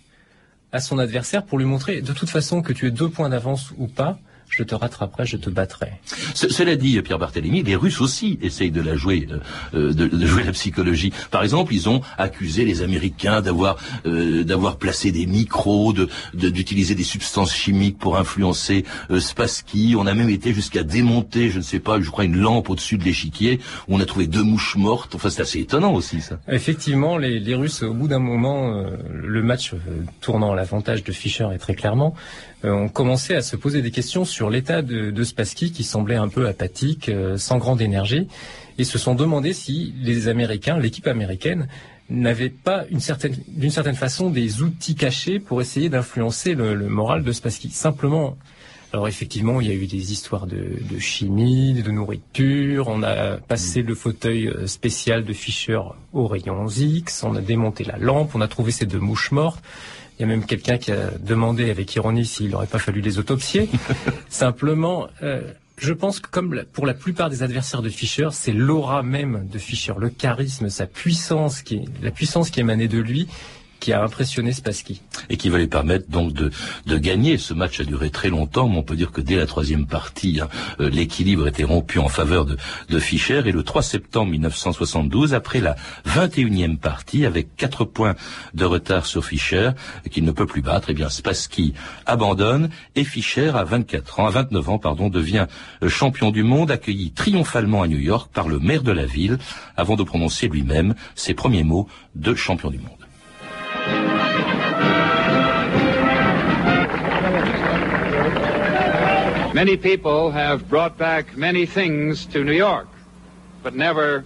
à 0.72 0.80
son 0.82 1.00
adversaire 1.00 1.46
pour 1.46 1.58
lui 1.60 1.66
montrer 1.66 2.02
de 2.02 2.12
toute 2.12 2.30
façon 2.30 2.62
que 2.62 2.74
tu 2.74 2.88
es 2.88 2.92
deux 2.92 3.10
points 3.10 3.30
d'avance 3.30 3.72
ou 3.78 3.88
pas, 3.88 4.20
je 4.50 4.64
te 4.64 4.76
rattraperai, 4.76 5.26
je 5.26 5.38
te 5.38 5.50
battrai. 5.50 5.92
cela 6.34 6.76
dit, 6.76 7.02
Pierre 7.02 7.20
Barthélémy, 7.20 7.64
les 7.64 7.76
Russes 7.76 8.02
aussi 8.02 8.40
essayent 8.42 8.72
de 8.72 8.82
la 8.82 8.96
jouer, 8.96 9.28
euh, 9.74 9.94
de, 9.94 10.26
jouer 10.26 10.44
la 10.44 10.52
psychologie. 10.52 11.12
Par 11.32 11.44
exemple, 11.44 11.74
ils 11.74 11.90
ont 11.90 12.02
accusé 12.18 12.66
les 12.66 12.82
Américains 12.82 13.42
d'avoir 13.42 13.78
euh, 14.06 14.44
d'avoir 14.44 14.78
placé 14.78 15.12
des 15.12 15.26
micros, 15.26 15.94
de 15.94 16.10
d'utiliser 16.34 16.96
des 16.96 17.04
substances 17.04 17.54
chimiques 17.54 17.98
pour 17.98 18.18
influencer 18.18 18.86
euh, 19.10 19.20
Spassky. 19.20 19.96
On 19.98 20.06
a 20.06 20.14
même 20.14 20.30
été 20.30 20.54
jusqu'à 20.54 20.84
démonter, 20.84 21.50
je 21.50 21.58
ne 21.58 21.64
sais 21.64 21.80
pas, 21.80 22.00
je 22.00 22.10
crois 22.10 22.24
une 22.24 22.38
lampe 22.38 22.70
au-dessus 22.70 22.98
de 22.98 23.04
l'échiquier 23.04 23.60
où 23.88 23.96
on 23.96 24.00
a 24.00 24.06
trouvé 24.06 24.28
deux 24.28 24.44
mouches 24.44 24.78
mortes. 24.78 25.16
Enfin, 25.16 25.30
c'est 25.30 25.42
assez 25.42 25.60
étonnant 25.60 25.94
aussi 25.94 26.22
ça. 26.22 26.40
Effectivement, 26.48 27.18
les, 27.18 27.40
les 27.40 27.56
Russes, 27.56 27.84
au 27.84 27.94
bout 27.94 28.08
d'un 28.08 28.20
moment, 28.20 28.86
le 29.12 29.44
match 29.44 29.74
tournant 30.22 30.54
à 30.54 30.56
l'avantage 30.56 31.04
de 31.04 31.12
Fischer 31.12 31.48
est 31.54 31.58
très 31.58 31.76
clairement, 31.76 32.16
euh, 32.66 32.74
ont 32.74 32.90
commencé 32.90 33.36
à 33.36 33.42
se 33.42 33.56
poser 33.56 33.82
des 33.82 33.92
questions 33.92 34.26
sur 34.26 34.50
l'état 34.50 34.82
de, 34.82 35.24
Spassky 35.24 35.72
qui 35.72 35.84
semblait 35.84 36.16
un 36.16 36.28
peu 36.28 36.48
apathique, 36.48 37.10
euh, 37.10 37.38
sans 37.38 37.58
grande 37.58 37.82
énergie, 37.82 38.28
et 38.78 38.84
se 38.84 38.98
sont 38.98 39.16
demandé 39.16 39.54
si 39.54 39.94
les 40.02 40.28
Américains, 40.28 40.78
l'équipe 40.80 41.08
américaine, 41.08 41.68
n'avaient 42.10 42.50
pas 42.50 42.86
d'une 42.86 43.00
certaine 43.00 43.96
façon 43.96 44.30
des 44.30 44.62
outils 44.62 44.96
cachés 44.96 45.40
pour 45.40 45.62
essayer 45.62 45.90
d'influencer 45.90 46.54
le, 46.54 46.76
moral 46.88 47.24
de 47.24 47.32
Spassky. 47.32 47.70
Simplement, 47.70 48.38
alors 48.94 49.08
effectivement, 49.08 49.60
il 49.60 49.68
y 49.68 49.72
a 49.72 49.74
eu 49.74 49.88
des 49.88 50.12
histoires 50.12 50.48
de, 50.48 51.00
chimie, 51.00 51.74
de 51.82 51.92
nourriture. 51.92 52.88
On 52.88 53.04
a 53.04 53.38
passé 53.38 53.82
le 53.82 53.96
fauteuil 53.96 54.48
euh, 54.48 54.68
spécial 54.68 55.24
de 55.24 55.34
Fischer 55.34 55.80
aux 56.14 56.28
rayons 56.28 56.68
X. 56.68 57.24
On 57.24 57.36
a 57.36 57.42
démonté 57.42 57.84
la 57.84 57.98
lampe. 57.98 58.36
On 58.36 58.42
a 58.42 58.48
trouvé 58.48 58.72
ces 58.72 58.86
deux 58.86 59.00
mouches 59.00 59.32
mortes. 59.32 59.64
Il 60.18 60.22
y 60.22 60.24
a 60.24 60.28
même 60.28 60.46
quelqu'un 60.46 60.78
qui 60.78 60.92
a 60.92 61.12
demandé 61.20 61.70
avec 61.70 61.96
ironie 61.96 62.26
s'il 62.26 62.52
n'aurait 62.52 62.68
pas 62.68 62.80
fallu 62.80 63.02
les 63.02 63.20
autopsier. 63.20 63.70
Simplement, 64.30 65.08
euh, 65.24 65.42
je 65.78 65.92
pense 65.92 66.20
que 66.20 66.30
comme 66.30 66.64
pour 66.72 66.86
la 66.86 66.94
plupart 66.94 67.30
des 67.30 67.44
adversaires 67.44 67.82
de 67.82 67.90
Fischer, 67.90 68.30
c'est 68.32 68.54
l'aura 68.54 69.04
même 69.04 69.48
de 69.52 69.60
Fischer, 69.60 69.94
le 69.98 70.10
charisme, 70.10 70.70
sa 70.70 70.86
puissance, 70.86 71.62
qui 71.62 71.76
est, 71.76 71.86
la 72.02 72.12
puissance 72.12 72.50
qui 72.50 72.62
émanait 72.62 72.88
de 72.88 73.00
lui, 73.00 73.28
qui 73.86 73.94
a 73.94 74.02
impressionné 74.02 74.52
Spassky. 74.52 75.04
Et 75.30 75.38
qui 75.38 75.50
va 75.50 75.60
lui 75.60 75.68
permettre 75.68 76.10
donc 76.10 76.34
de, 76.34 76.50
de 76.88 76.98
gagner. 76.98 77.38
Ce 77.38 77.54
match 77.54 77.80
a 77.80 77.84
duré 77.84 78.10
très 78.10 78.30
longtemps, 78.30 78.68
mais 78.68 78.80
on 78.80 78.82
peut 78.82 78.96
dire 78.96 79.12
que 79.12 79.22
dès 79.22 79.36
la 79.36 79.46
troisième 79.46 79.86
partie, 79.86 80.40
hein, 80.42 80.50
euh, 80.80 80.90
l'équilibre 80.90 81.48
était 81.48 81.66
rompu 81.66 82.00
en 82.00 82.08
faveur 82.08 82.46
de, 82.46 82.58
de 82.90 83.00
Fischer. 83.00 83.44
Et 83.46 83.52
le 83.52 83.62
3 83.62 83.84
septembre 83.84 84.32
1972, 84.32 85.36
après 85.36 85.60
la 85.60 85.76
21e 86.08 86.78
partie, 86.78 87.28
avec 87.28 87.56
4 87.58 87.86
points 87.86 88.16
de 88.56 88.66
retard 88.66 89.06
sur 89.06 89.24
Fischer, 89.24 89.70
qu'il 90.10 90.24
ne 90.24 90.32
peut 90.32 90.48
plus 90.48 90.64
battre, 90.64 90.88
eh 90.90 90.96
bien 90.96 91.10
Spassky 91.10 91.76
abandonne 92.08 92.72
et 92.96 93.04
Fischer, 93.04 93.52
à 93.54 93.66
24 93.66 94.20
ans, 94.20 94.26
à 94.26 94.32
29 94.32 94.70
ans, 94.70 94.80
pardon, 94.80 95.10
devient 95.10 95.46
champion 95.88 96.32
du 96.32 96.42
monde, 96.42 96.72
accueilli 96.72 97.12
triomphalement 97.12 97.84
à 97.84 97.88
New 97.88 98.00
York 98.00 98.32
par 98.34 98.48
le 98.48 98.58
maire 98.58 98.82
de 98.82 98.92
la 98.92 99.06
ville, 99.06 99.38
avant 99.78 99.96
de 99.96 100.02
prononcer 100.02 100.48
lui-même 100.48 100.96
ses 101.14 101.36
premiers 101.36 101.64
mots 101.64 101.88
de 102.16 102.34
champion 102.34 102.72
du 102.72 102.80
monde. 102.80 103.05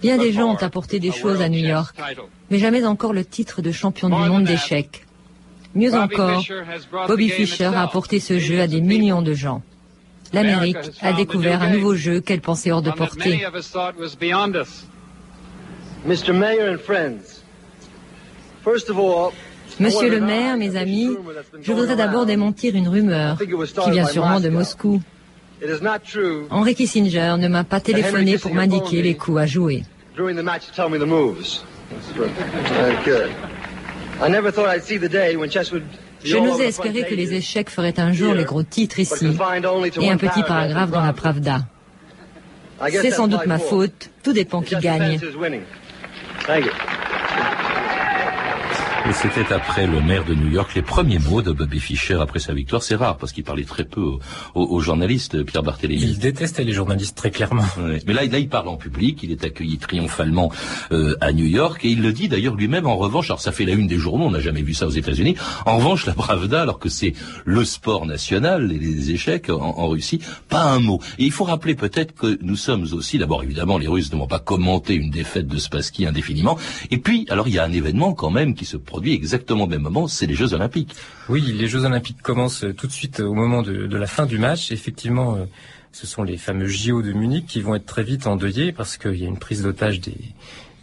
Bien 0.02 0.18
des 0.18 0.32
gens 0.32 0.48
ont 0.48 0.56
apporté 0.56 0.98
des 0.98 1.12
choses 1.12 1.40
à 1.40 1.48
New 1.48 1.60
York, 1.60 1.96
mais 2.50 2.58
jamais 2.58 2.84
encore 2.84 3.12
le 3.12 3.24
titre 3.24 3.62
de 3.62 3.70
champion 3.70 4.08
du 4.08 4.28
monde 4.28 4.44
d'échecs. 4.44 5.06
Mieux 5.76 5.94
encore, 5.94 6.42
Bobby 7.06 7.28
Fischer 7.28 7.66
a 7.66 7.82
apporté 7.82 8.18
ce 8.18 8.40
jeu 8.40 8.60
à 8.60 8.66
des 8.66 8.80
millions 8.80 9.22
de 9.22 9.34
gens. 9.34 9.62
L'Amérique 10.32 10.76
a 11.00 11.12
découvert 11.12 11.62
un 11.62 11.70
nouveau 11.70 11.94
jeu 11.94 12.20
qu'elle 12.20 12.40
pensait 12.40 12.72
hors 12.72 12.82
de 12.82 12.90
portée. 12.90 13.40
Mr. 16.06 16.32
Mayor 16.32 16.72
and 16.72 16.78
friends, 16.78 17.44
first 18.64 18.88
of 18.88 18.96
all, 18.96 19.32
Monsieur 19.78 20.10
le 20.10 20.20
maire, 20.20 20.56
mes 20.56 20.76
amis, 20.76 21.10
je 21.62 21.72
voudrais 21.72 21.94
d'abord 21.94 22.26
démentir 22.26 22.74
une 22.74 22.88
rumeur 22.88 23.38
qui 23.38 23.90
vient 23.90 24.06
sûrement 24.06 24.40
de 24.40 24.48
Moscou. 24.48 25.00
Henry 26.50 26.74
Kissinger 26.74 27.36
ne 27.38 27.48
m'a 27.48 27.64
pas 27.64 27.80
téléphoné 27.80 28.38
pour 28.38 28.54
m'indiquer 28.54 29.02
les 29.02 29.16
coups 29.16 29.38
à 29.38 29.46
jouer. 29.46 29.82
Je 36.22 36.36
n'osais 36.36 36.68
espérer 36.68 37.04
que 37.04 37.14
les 37.14 37.34
échecs 37.34 37.70
feraient 37.70 37.98
un 37.98 38.12
jour 38.12 38.34
les 38.34 38.44
gros 38.44 38.62
titres 38.62 38.98
ici. 38.98 39.26
et 40.00 40.10
un 40.10 40.16
petit 40.16 40.42
paragraphe 40.42 40.90
dans 40.90 41.04
la 41.04 41.12
Pravda. 41.12 41.60
C'est 42.90 43.10
sans 43.10 43.28
doute 43.28 43.46
ma 43.46 43.58
faute, 43.58 44.10
tout 44.22 44.32
dépend 44.32 44.62
qui 44.62 44.76
gagne. 44.76 45.18
Et 49.08 49.12
c'était 49.14 49.52
après 49.52 49.86
le 49.86 50.00
maire 50.02 50.24
de 50.24 50.34
New 50.34 50.50
York 50.50 50.72
les 50.74 50.82
premiers 50.82 51.18
mots 51.18 51.40
de 51.40 51.52
Bobby 51.52 51.80
Fischer 51.80 52.18
après 52.20 52.38
sa 52.38 52.52
victoire. 52.52 52.82
C'est 52.82 52.94
rare 52.94 53.16
parce 53.16 53.32
qu'il 53.32 53.44
parlait 53.44 53.64
très 53.64 53.84
peu 53.84 54.18
aux, 54.54 54.80
journalistes, 54.80 55.42
Pierre 55.42 55.62
Barthélémy. 55.62 56.02
Il 56.02 56.18
détestait 56.18 56.64
les 56.64 56.72
journalistes 56.72 57.16
très 57.16 57.30
clairement. 57.30 57.64
Mais 58.06 58.12
là, 58.12 58.24
là, 58.26 58.38
il 58.38 58.48
parle 58.48 58.68
en 58.68 58.76
public. 58.76 59.20
Il 59.22 59.32
est 59.32 59.42
accueilli 59.42 59.78
triomphalement 59.78 60.52
euh, 60.92 61.16
à 61.20 61.32
New 61.32 61.46
York 61.46 61.84
et 61.84 61.88
il 61.88 62.02
le 62.02 62.12
dit 62.12 62.28
d'ailleurs 62.28 62.54
lui-même. 62.54 62.86
En 62.86 62.96
revanche, 62.96 63.30
alors 63.30 63.40
ça 63.40 63.52
fait 63.52 63.64
la 63.64 63.72
une 63.72 63.86
des 63.86 63.98
journaux. 63.98 64.26
On 64.26 64.30
n'a 64.30 64.40
jamais 64.40 64.62
vu 64.62 64.74
ça 64.74 64.86
aux 64.86 64.90
États-Unis. 64.90 65.34
En 65.64 65.78
revanche, 65.78 66.04
la 66.04 66.12
Pravda, 66.12 66.62
alors 66.62 66.78
que 66.78 66.90
c'est 66.90 67.14
le 67.46 67.64
sport 67.64 68.04
national 68.04 68.70
et 68.70 68.78
les 68.78 69.10
échecs 69.10 69.48
en, 69.48 69.60
en, 69.60 69.88
Russie, 69.88 70.20
pas 70.48 70.64
un 70.64 70.78
mot. 70.78 71.00
Et 71.18 71.24
il 71.24 71.32
faut 71.32 71.44
rappeler 71.44 71.74
peut-être 71.74 72.14
que 72.14 72.38
nous 72.42 72.56
sommes 72.56 72.86
aussi, 72.92 73.18
d'abord 73.18 73.42
évidemment, 73.42 73.78
les 73.78 73.88
Russes 73.88 74.12
ne 74.12 74.18
vont 74.18 74.26
pas 74.26 74.40
commenter 74.40 74.94
une 74.94 75.10
défaite 75.10 75.48
de 75.48 75.58
Spassky 75.58 76.06
indéfiniment. 76.06 76.58
Et 76.90 76.98
puis, 76.98 77.26
alors 77.30 77.48
il 77.48 77.54
y 77.54 77.58
a 77.58 77.64
un 77.64 77.72
événement 77.72 78.12
quand 78.12 78.30
même 78.30 78.54
qui 78.54 78.66
se 78.66 78.76
produit 78.76 78.99
exactement 79.08 79.64
au 79.64 79.66
même 79.66 79.82
moment, 79.82 80.06
c'est 80.08 80.26
les 80.26 80.34
Jeux 80.34 80.54
Olympiques. 80.54 80.94
Oui, 81.28 81.40
les 81.40 81.68
Jeux 81.68 81.84
Olympiques 81.84 82.22
commencent 82.22 82.64
tout 82.76 82.86
de 82.86 82.92
suite 82.92 83.20
au 83.20 83.34
moment 83.34 83.62
de, 83.62 83.96
la 83.96 84.06
fin 84.06 84.26
du 84.26 84.38
match. 84.38 84.72
Effectivement, 84.72 85.36
euh, 85.36 85.44
ce 85.92 86.06
sont 86.06 86.22
les 86.22 86.36
fameux 86.36 86.66
JO 86.66 87.02
de 87.02 87.12
Munich 87.12 87.46
qui 87.46 87.60
vont 87.60 87.74
être 87.74 87.86
très 87.86 88.02
vite 88.02 88.26
endeuillés 88.26 88.72
parce 88.72 88.96
qu'il 88.96 89.16
y 89.16 89.24
a 89.24 89.28
une 89.28 89.38
prise 89.38 89.62
d'otage 89.62 90.00
des, 90.00 90.16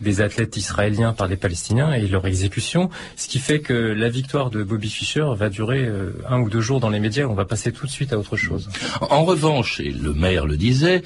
des 0.02 0.22
athlètes 0.22 0.58
israéliens 0.58 1.14
par 1.14 1.28
les 1.28 1.36
Palestiniens 1.36 1.94
et 1.94 2.08
leur 2.08 2.28
exécution, 2.28 2.90
ce 3.16 3.28
qui 3.28 3.40
fait 3.40 3.60
que 3.60 3.74
la 3.74 4.10
victoire 4.10 4.50
de 4.50 4.64
Bobby 4.64 4.90
Fischer 4.90 5.26
va 5.36 5.50
durer 5.50 5.86
euh, 5.86 6.12
un 6.30 6.40
ou 6.40 6.50
deux 6.50 6.62
jours 6.62 6.80
dans 6.80 6.90
les 6.90 7.00
médias. 7.00 7.26
On 7.26 7.34
va 7.34 7.46
passer 7.46 7.72
tout 7.72 7.86
de 7.86 7.92
suite 7.92 8.14
à 8.14 8.18
autre 8.18 8.38
chose. 8.38 8.70
En 9.02 9.24
revanche, 9.24 9.80
et 9.80 9.92
le 9.92 10.14
maire 10.14 10.46
le 10.46 10.58
disait, 10.58 11.04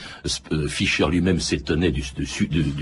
euh, 0.52 0.68
Fischer 0.68 1.08
lui-même 1.10 1.40
s'étonnait 1.40 1.92
du, 1.92 2.04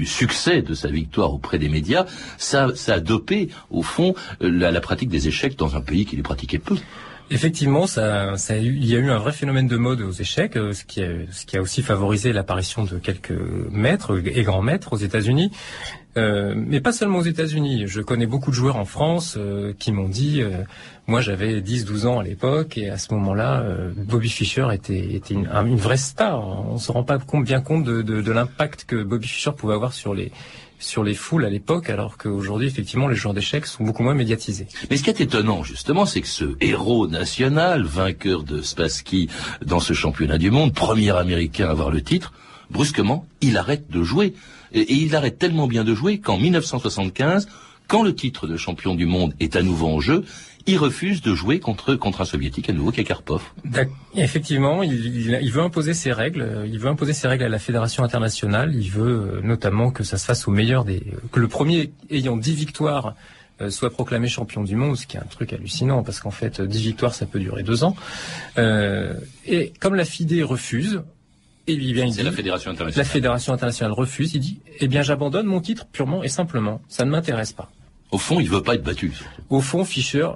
succès 0.06 0.62
de 0.62 0.74
sa 0.74 0.90
victoire 0.90 1.34
auprès 1.34 1.60
des 1.60 1.70
médias. 1.70 2.06
Ça, 2.38 2.70
ça 2.76 2.96
a 2.96 3.00
dopé, 3.00 3.50
au 3.70 3.84
fond, 3.84 4.16
euh, 4.42 4.50
la, 4.50 4.72
la 4.72 4.82
pratique 4.82 5.10
des 5.10 5.28
échecs 5.28 5.58
dans 5.58 5.76
un 5.76 5.82
pays 5.82 6.06
qui 6.06 6.16
les 6.16 6.24
pratiquait 6.24 6.60
peu. 6.60 6.76
Effectivement, 7.32 7.86
il 7.88 8.86
y 8.86 8.96
a 8.96 9.00
eu 9.00 9.12
un 9.12 9.20
vrai 9.20 9.32
phénomène 9.32 9.68
de 9.68 9.78
mode 9.78 10.02
aux 10.02 10.12
échecs, 10.12 10.58
euh, 10.58 10.74
ce 10.74 10.84
qui 10.84 11.04
a, 11.04 11.10
ce 11.32 11.46
qui 11.46 11.58
a 11.58 11.62
aussi 11.62 11.84
favorisé 11.84 12.34
l'apparition 12.34 12.86
de 12.86 12.98
quelques 12.98 13.38
maîtres 13.72 14.20
et 14.26 14.42
grands 14.42 14.64
maîtres 14.64 14.94
aux 14.94 14.98
États-Unis. 14.98 15.52
Euh, 16.18 16.56
mais 16.58 16.82
pas 16.82 16.92
seulement 16.92 17.20
aux 17.20 17.24
États-Unis. 17.24 17.84
Je 17.86 18.02
connais 18.02 18.26
beaucoup 18.26 18.50
de 18.50 18.56
joueurs 18.56 18.78
en 18.78 18.86
France 18.86 19.36
euh, 19.38 19.74
qui 19.78 19.92
m'ont 19.92 20.10
dit, 20.10 20.42
moi 21.06 21.22
j'avais 21.22 21.62
10-12 21.62 22.08
ans 22.08 22.20
à 22.20 22.24
l'époque 22.24 22.80
et 22.80 22.90
à 22.90 22.98
ce 22.98 23.14
moment-là, 23.14 23.64
Bobby 23.96 24.30
Fischer 24.30 24.68
était, 24.74 25.14
était 25.14 25.36
une, 25.36 25.48
vraie 25.76 25.98
star. 25.98 26.40
On 26.40 26.80
se 26.80 26.92
rend 26.92 27.04
pas 27.04 27.20
bien 27.44 27.62
compte 27.62 27.84
de, 27.84 28.02
de, 28.02 28.22
de 28.22 28.32
l'impact 28.32 28.86
que 28.86 29.04
Bobby 29.04 29.28
Fischer 29.28 29.52
pouvait 29.56 29.76
avoir 29.76 29.94
sur 29.94 30.16
les 30.16 30.32
sur 30.80 31.04
les 31.04 31.14
foules 31.14 31.46
à 31.46 31.50
l'époque, 31.50 31.90
alors 31.90 32.18
qu'aujourd'hui, 32.18 32.68
effectivement, 32.68 33.08
les 33.08 33.16
joueurs 33.16 33.34
d'échecs 33.34 33.66
sont 33.66 33.84
beaucoup 33.84 34.02
moins 34.02 34.16
médiatisés. 34.16 34.68
Mais 34.90 34.98
ce 34.98 35.04
qui 35.04 35.10
est 35.10 35.22
étonnant, 35.22 35.64
justement, 35.64 36.06
c'est 36.06 36.22
que 36.22 36.28
ce 36.28 36.56
héros 36.62 37.08
national, 37.08 37.84
vainqueur 37.84 38.44
de 38.44 38.62
Spassky 38.62 39.30
dans 39.64 39.80
ce 39.80 39.94
championnat 39.94 40.38
du 40.38 40.52
monde, 40.52 40.74
premier 40.74 41.12
américain 41.16 41.68
à 41.68 41.72
avoir 41.72 41.92
le 41.92 42.02
titre, 42.02 42.34
brusquement, 42.72 43.26
il 43.42 43.58
arrête 43.58 43.92
de 43.92 44.04
jouer. 44.04 44.34
Et, 44.72 44.94
il 44.94 45.16
arrête 45.16 45.38
tellement 45.38 45.68
bien 45.68 45.84
de 45.84 45.94
jouer 45.94 46.20
qu'en 46.20 46.38
1975, 46.38 47.48
quand 47.88 48.04
le 48.04 48.16
titre 48.16 48.48
de 48.48 48.56
champion 48.56 48.96
du 48.96 49.06
monde 49.06 49.34
est 49.40 49.56
à 49.56 49.64
nouveau 49.64 49.88
en 49.88 50.00
jeu, 50.00 50.24
il 50.70 50.78
refuse 50.78 51.22
de 51.22 51.34
jouer 51.34 51.60
contre, 51.60 51.96
contre 51.96 52.22
un 52.22 52.26
soviétique 52.26 52.70
à 52.70 52.74
nouveau 52.74 52.92
qui 52.92 53.02
est 53.02 53.04
Karpov. 53.04 53.42
Effectivement, 54.16 54.84
il, 54.84 55.52
veut 55.52 55.62
imposer 55.62 55.94
ses 55.94 56.12
règles. 56.12 56.64
Il 56.68 56.80
veut 56.80 56.90
imposer 56.90 57.14
ses 57.14 57.28
règles 57.28 57.44
à 57.44 57.50
la 57.50 57.60
fédération 57.60 58.04
internationale. 58.04 58.74
Il 58.76 58.90
veut 58.90 59.38
euh, 59.38 59.42
notamment 59.42 59.92
que 59.92 60.04
ça 60.04 60.18
se 60.18 60.26
fasse 60.26 60.48
au 60.48 60.52
meilleur 60.52 60.86
des, 60.86 61.04
que 61.32 61.40
le 61.40 61.48
premier 61.48 61.92
ayant 62.10 62.38
dix 62.38 62.54
victoires 62.54 63.16
euh, 63.62 63.70
soit 63.70 63.90
proclamé 63.90 64.28
champion 64.28 64.64
du 64.64 64.76
monde, 64.76 64.96
ce 64.96 65.06
qui 65.06 65.18
est 65.18 65.20
un 65.20 65.26
truc 65.30 65.52
hallucinant 65.52 66.04
parce 66.04 66.20
qu'en 66.20 66.32
fait, 66.32 66.62
dix 66.62 66.82
victoires, 66.82 67.14
ça 67.14 67.26
peut 67.26 67.40
durer 67.40 67.64
deux 67.64 67.84
ans. 67.84 67.96
Euh, 68.58 69.14
et 69.46 69.74
comme 69.80 69.96
la 69.96 70.06
FIDE 70.06 70.44
refuse, 70.44 71.02
et 71.68 71.74
eh 71.74 71.94
bien, 71.94 72.06
il 72.06 72.14
dit, 72.14 72.24
la 72.24 72.32
fédération 72.32 72.72
internationale. 72.72 73.06
La 73.06 73.12
fédération 73.12 73.54
internationale 73.54 73.92
refuse. 73.92 74.34
Il 74.34 74.40
dit, 74.40 74.60
eh 74.80 74.88
bien, 74.88 75.04
j'abandonne 75.04 75.46
mon 75.46 75.62
titre 75.62 75.86
purement 75.86 76.24
et 76.24 76.28
simplement. 76.28 76.82
Ça 76.88 77.06
ne 77.06 77.12
m'intéresse 77.12 77.54
pas. 77.54 77.70
Au 78.12 78.18
fond, 78.18 78.40
il 78.40 78.50
veut 78.50 78.64
pas 78.64 78.74
être 78.74 78.84
battu. 78.84 79.14
Au 79.50 79.62
fond, 79.62 79.86
Fischer 79.86 80.30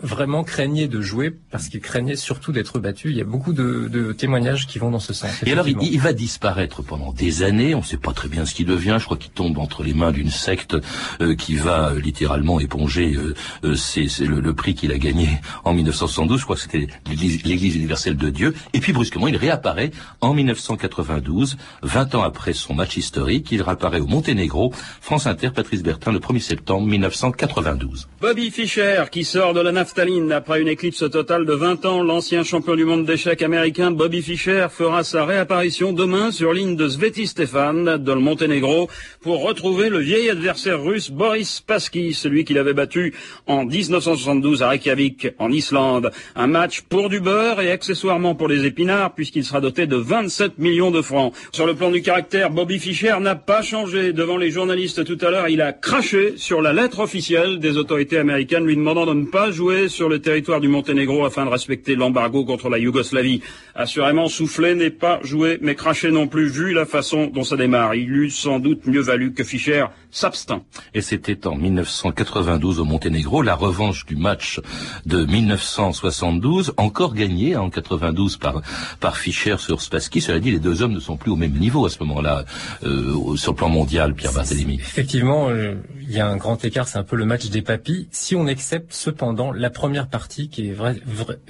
vraiment 0.00 0.44
craignait 0.44 0.88
de 0.88 1.00
jouer 1.00 1.34
parce 1.50 1.68
qu'il 1.68 1.80
craignait 1.80 2.16
surtout 2.16 2.52
d'être 2.52 2.78
battu. 2.78 3.10
Il 3.10 3.16
y 3.16 3.20
a 3.20 3.24
beaucoup 3.24 3.52
de, 3.52 4.12
témoignages 4.12 4.66
qui 4.66 4.78
vont 4.78 4.90
dans 4.90 5.00
ce 5.00 5.12
sens. 5.12 5.30
Et 5.44 5.52
alors, 5.52 5.68
il, 5.68 6.00
va 6.00 6.12
disparaître 6.12 6.82
pendant 6.82 7.12
des 7.12 7.42
années. 7.42 7.74
On 7.74 7.78
ne 7.80 7.84
sait 7.84 7.96
pas 7.96 8.12
très 8.12 8.28
bien 8.28 8.44
ce 8.44 8.54
qu'il 8.54 8.66
devient. 8.66 8.96
Je 8.98 9.04
crois 9.04 9.16
qu'il 9.16 9.30
tombe 9.30 9.58
entre 9.58 9.82
les 9.82 9.94
mains 9.94 10.12
d'une 10.12 10.30
secte 10.30 10.76
euh, 11.20 11.34
qui 11.34 11.56
va 11.56 11.90
euh, 11.90 12.00
littéralement 12.00 12.60
éponger 12.60 13.16
euh, 13.64 13.74
c'est, 13.74 14.08
le, 14.20 14.54
prix 14.54 14.74
qu'il 14.74 14.92
a 14.92 14.98
gagné 14.98 15.28
en 15.64 15.74
1972. 15.74 16.40
Je 16.40 16.44
crois 16.44 16.56
que 16.56 16.62
c'était 16.62 16.86
l'Église 17.06 17.76
universelle 17.76 18.16
de 18.16 18.30
Dieu. 18.30 18.54
Et 18.72 18.80
puis 18.80 18.92
brusquement, 18.92 19.28
il 19.28 19.36
réapparaît 19.36 19.90
en 20.20 20.34
1992, 20.34 21.56
20 21.82 22.14
ans 22.14 22.22
après 22.22 22.52
son 22.52 22.74
match 22.74 22.96
historique. 22.96 23.48
Il 23.52 23.62
réapparaît 23.62 24.00
au 24.00 24.06
Monténégro. 24.06 24.72
France 25.00 25.26
Inter, 25.26 25.50
Patrice 25.50 25.82
Bertin, 25.82 26.12
le 26.12 26.18
1er 26.18 26.40
septembre 26.40 26.86
1992. 26.86 28.08
Bobby 28.20 28.50
Fischer, 28.50 29.04
qui 29.10 29.24
sort 29.24 29.54
de 29.54 29.60
la 29.60 29.72
Naftaline. 29.74 30.30
Après 30.30 30.62
une 30.62 30.68
éclipse 30.68 31.10
totale 31.10 31.44
de 31.44 31.52
20 31.52 31.84
ans, 31.84 32.02
l'ancien 32.02 32.44
champion 32.44 32.76
du 32.76 32.84
monde 32.84 33.04
d'échecs 33.04 33.42
américain 33.42 33.90
Bobby 33.90 34.22
Fischer 34.22 34.68
fera 34.70 35.02
sa 35.02 35.24
réapparition 35.24 35.92
demain 35.92 36.30
sur 36.30 36.52
ligne 36.52 36.76
de 36.76 36.88
Sveti 36.88 37.26
Stefan 37.26 37.98
de 37.98 38.12
Monténégro 38.14 38.88
pour 39.20 39.42
retrouver 39.42 39.88
le 39.88 39.98
vieil 39.98 40.30
adversaire 40.30 40.80
russe 40.80 41.10
Boris 41.10 41.56
Spassky, 41.56 42.14
celui 42.14 42.44
qu'il 42.44 42.58
avait 42.58 42.72
battu 42.72 43.14
en 43.48 43.64
1972 43.64 44.62
à 44.62 44.68
Reykjavik, 44.68 45.28
en 45.40 45.50
Islande. 45.50 46.12
Un 46.36 46.46
match 46.46 46.82
pour 46.82 47.08
du 47.08 47.18
beurre 47.18 47.60
et 47.60 47.72
accessoirement 47.72 48.36
pour 48.36 48.46
les 48.46 48.66
épinards 48.66 49.14
puisqu'il 49.14 49.44
sera 49.44 49.60
doté 49.60 49.88
de 49.88 49.96
27 49.96 50.58
millions 50.58 50.92
de 50.92 51.02
francs. 51.02 51.34
Sur 51.50 51.66
le 51.66 51.74
plan 51.74 51.90
du 51.90 52.00
caractère, 52.00 52.50
Bobby 52.50 52.78
Fischer 52.78 53.16
n'a 53.20 53.34
pas 53.34 53.62
changé. 53.62 54.12
Devant 54.12 54.36
les 54.36 54.52
journalistes 54.52 55.04
tout 55.04 55.18
à 55.20 55.30
l'heure, 55.30 55.48
il 55.48 55.60
a 55.60 55.72
craché 55.72 56.34
sur 56.36 56.62
la 56.62 56.72
lettre 56.72 57.00
officielle 57.00 57.58
des 57.58 57.76
autorités 57.76 58.18
américaines 58.18 58.64
lui 58.64 58.76
demandant 58.76 59.06
de 59.06 59.14
ne 59.14 59.26
pas 59.26 59.50
jouer 59.50 59.63
sur 59.88 60.08
le 60.08 60.18
territoire 60.20 60.60
du 60.60 60.68
Monténégro 60.68 61.24
afin 61.24 61.44
de 61.46 61.50
respecter 61.50 61.94
l'embargo 61.94 62.44
contre 62.44 62.68
la 62.68 62.78
Yougoslavie. 62.78 63.40
Assurément, 63.74 64.28
souffler 64.28 64.74
n'est 64.74 64.90
pas 64.90 65.20
jouer, 65.22 65.58
mais 65.62 65.74
cracher 65.74 66.10
non 66.10 66.26
plus, 66.26 66.48
vu 66.48 66.74
la 66.74 66.84
façon 66.84 67.28
dont 67.28 67.44
ça 67.44 67.56
démarre. 67.56 67.94
Il 67.94 68.10
eût 68.10 68.30
sans 68.30 68.58
doute 68.58 68.86
mieux 68.86 69.00
valu 69.00 69.32
que 69.32 69.42
Fischer 69.42 69.86
s'abstint. 70.14 70.62
Et 70.94 71.02
c'était 71.02 71.46
en 71.46 71.56
1992 71.56 72.78
au 72.78 72.84
Monténégro, 72.84 73.42
la 73.42 73.56
revanche 73.56 74.06
du 74.06 74.16
match 74.16 74.60
de 75.06 75.24
1972, 75.24 76.72
encore 76.76 77.14
gagné 77.14 77.56
en 77.56 77.68
92 77.68 78.36
par, 78.36 78.62
par 79.00 79.16
Fischer 79.16 79.56
sur 79.58 79.82
Spassky. 79.82 80.20
Cela 80.20 80.38
dit, 80.38 80.52
les 80.52 80.60
deux 80.60 80.82
hommes 80.82 80.92
ne 80.92 81.00
sont 81.00 81.16
plus 81.16 81.32
au 81.32 81.36
même 81.36 81.52
niveau 81.58 81.84
à 81.84 81.90
ce 81.90 81.98
moment-là, 82.04 82.44
euh, 82.84 83.36
sur 83.36 83.52
le 83.52 83.56
plan 83.56 83.68
mondial, 83.68 84.14
Pierre 84.14 84.32
Barthélémy. 84.32 84.76
Effectivement, 84.76 85.48
euh, 85.50 85.74
il 86.00 86.12
y 86.12 86.20
a 86.20 86.28
un 86.28 86.36
grand 86.36 86.64
écart, 86.64 86.86
c'est 86.86 86.98
un 86.98 87.02
peu 87.02 87.16
le 87.16 87.24
match 87.24 87.48
des 87.50 87.62
papis. 87.62 88.08
Si 88.12 88.36
on 88.36 88.46
accepte 88.46 88.92
cependant 88.92 89.52
la 89.52 89.70
première 89.70 90.06
partie 90.06 90.48
qui 90.48 90.68
est 90.68 90.76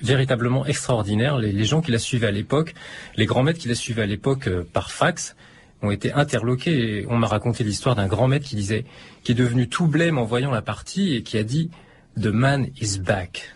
véritablement 0.02 0.64
extraordinaire, 0.64 1.38
les, 1.38 1.64
gens 1.64 1.82
qui 1.82 1.92
la 1.92 1.98
suivaient 1.98 2.28
à 2.28 2.32
l'époque, 2.32 2.74
les 3.16 3.26
grands 3.26 3.42
maîtres 3.42 3.58
qui 3.58 3.68
la 3.68 3.74
suivaient 3.74 4.02
à 4.02 4.06
l'époque 4.06 4.48
euh, 4.48 4.64
par 4.72 4.90
fax, 4.90 5.36
ont 5.84 5.90
été 5.90 6.12
interloqués. 6.12 7.00
Et 7.00 7.06
on 7.08 7.16
m'a 7.16 7.26
raconté 7.26 7.64
l'histoire 7.64 7.94
d'un 7.94 8.06
grand 8.06 8.28
maître 8.28 8.46
qui 8.46 8.56
disait, 8.56 8.84
qui 9.22 9.32
est 9.32 9.34
devenu 9.34 9.68
tout 9.68 9.86
blême 9.86 10.18
en 10.18 10.24
voyant 10.24 10.50
la 10.50 10.62
partie 10.62 11.14
et 11.14 11.22
qui 11.22 11.38
a 11.38 11.44
dit 11.44 11.70
The 12.20 12.26
man 12.26 12.68
is 12.80 12.98
back. 12.98 13.54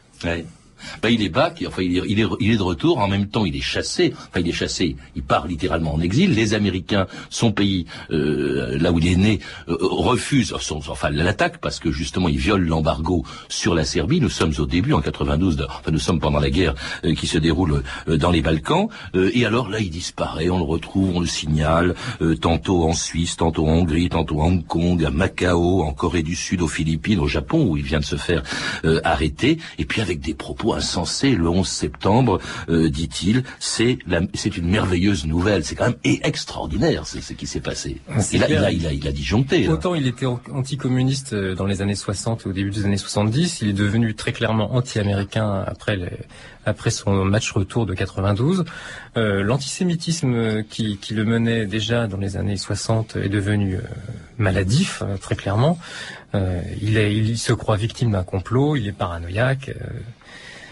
Ben, 1.02 1.10
il 1.10 1.22
est 1.22 1.28
back, 1.28 1.64
enfin 1.66 1.82
il 1.82 1.98
est, 1.98 2.02
il, 2.08 2.20
est, 2.20 2.26
il 2.40 2.52
est 2.52 2.56
de 2.56 2.62
retour, 2.62 2.98
en 2.98 3.08
même 3.08 3.28
temps 3.28 3.44
il 3.44 3.56
est 3.56 3.60
chassé, 3.60 4.14
enfin 4.16 4.40
il 4.40 4.48
est 4.48 4.52
chassé, 4.52 4.96
il 5.16 5.22
part 5.22 5.46
littéralement 5.46 5.94
en 5.94 6.00
exil, 6.00 6.34
les 6.34 6.54
Américains, 6.54 7.06
son 7.30 7.52
pays, 7.52 7.86
euh, 8.10 8.78
là 8.78 8.92
où 8.92 8.98
il 8.98 9.08
est 9.08 9.16
né, 9.16 9.40
euh, 9.68 9.76
refusent, 9.80 10.54
enfin 10.88 11.10
l'attaque 11.10 11.58
parce 11.58 11.78
que 11.78 11.90
justement 11.90 12.28
il 12.28 12.38
viole 12.38 12.66
l'embargo 12.66 13.24
sur 13.48 13.74
la 13.74 13.84
Serbie, 13.84 14.20
nous 14.20 14.28
sommes 14.28 14.52
au 14.58 14.66
début 14.66 14.92
en 14.92 15.00
92, 15.00 15.66
enfin 15.68 15.90
nous 15.90 15.98
sommes 15.98 16.20
pendant 16.20 16.40
la 16.40 16.50
guerre 16.50 16.74
euh, 17.04 17.14
qui 17.14 17.26
se 17.26 17.38
déroule 17.38 17.82
euh, 18.08 18.16
dans 18.16 18.30
les 18.30 18.42
Balkans, 18.42 18.88
et 19.14 19.44
alors 19.46 19.68
là 19.68 19.80
il 19.80 19.90
disparaît, 19.90 20.48
on 20.48 20.58
le 20.58 20.64
retrouve, 20.64 21.16
on 21.16 21.20
le 21.20 21.26
signale, 21.26 21.94
tantôt 22.40 22.84
en 22.84 22.92
Suisse, 22.92 23.36
tantôt 23.36 23.66
en 23.66 23.72
Hongrie, 23.72 24.08
tantôt 24.08 24.40
à 24.40 24.44
Hong 24.44 24.64
Kong, 24.64 25.04
à 25.04 25.10
Macao, 25.10 25.82
en 25.82 25.92
Corée 25.92 26.22
du 26.22 26.34
Sud, 26.34 26.62
aux 26.62 26.68
Philippines, 26.68 27.20
au 27.20 27.28
Japon 27.28 27.64
où 27.64 27.76
il 27.76 27.82
vient 27.84 28.00
de 28.00 28.04
se 28.04 28.16
faire 28.16 28.42
arrêter, 29.04 29.58
et 29.78 29.84
puis 29.84 30.00
avec 30.00 30.20
des 30.20 30.34
propos 30.34 30.67
insensés. 30.74 31.34
Le 31.34 31.48
11 31.48 31.66
septembre, 31.66 32.40
euh, 32.68 32.88
dit-il, 32.88 33.44
c'est 33.58 33.98
c'est 34.34 34.56
une 34.56 34.68
merveilleuse 34.68 35.26
nouvelle. 35.26 35.64
C'est 35.64 35.74
quand 35.74 35.86
même 35.86 36.20
extraordinaire 36.22 37.06
ce 37.06 37.32
qui 37.32 37.46
s'est 37.46 37.60
passé. 37.60 38.00
Ah, 38.10 38.20
il 38.32 38.44
a, 38.44 38.48
il, 38.48 38.56
a, 38.56 38.72
il, 38.72 38.86
a, 38.86 38.92
il 38.92 39.08
a 39.08 39.12
disjoncté. 39.12 39.68
Autant 39.68 39.94
il 39.94 40.06
était 40.06 40.26
anticommuniste 40.26 41.32
euh, 41.32 41.54
dans 41.54 41.66
les 41.66 41.82
années 41.82 41.94
60 41.94 42.42
et 42.44 42.48
au 42.48 42.52
début 42.52 42.70
des 42.70 42.84
années 42.84 42.96
70, 42.96 43.60
il 43.62 43.68
est 43.68 43.72
devenu 43.72 44.14
très 44.14 44.32
clairement 44.32 44.74
anti-américain 44.74 45.64
après 45.66 45.96
les, 45.96 46.10
après 46.68 46.90
son 46.90 47.24
match 47.24 47.50
retour 47.52 47.86
de 47.86 47.94
92. 47.94 48.64
Euh, 49.16 49.42
L'antisémitisme 49.42 50.62
qui, 50.64 50.98
qui, 50.98 51.14
le 51.14 51.24
menait 51.24 51.66
déjà 51.66 52.06
dans 52.06 52.18
les 52.18 52.36
années 52.36 52.56
60 52.56 53.16
est 53.16 53.28
devenu 53.28 53.76
euh, 53.76 53.80
maladif, 54.36 55.02
euh, 55.02 55.16
très 55.16 55.34
clairement. 55.34 55.78
Euh, 56.34 56.60
il, 56.82 56.98
est, 56.98 57.14
il 57.14 57.38
se 57.38 57.52
croit 57.52 57.76
victime 57.76 58.12
d'un 58.12 58.22
complot, 58.22 58.76
il 58.76 58.86
est 58.86 58.92
paranoïaque. 58.92 59.70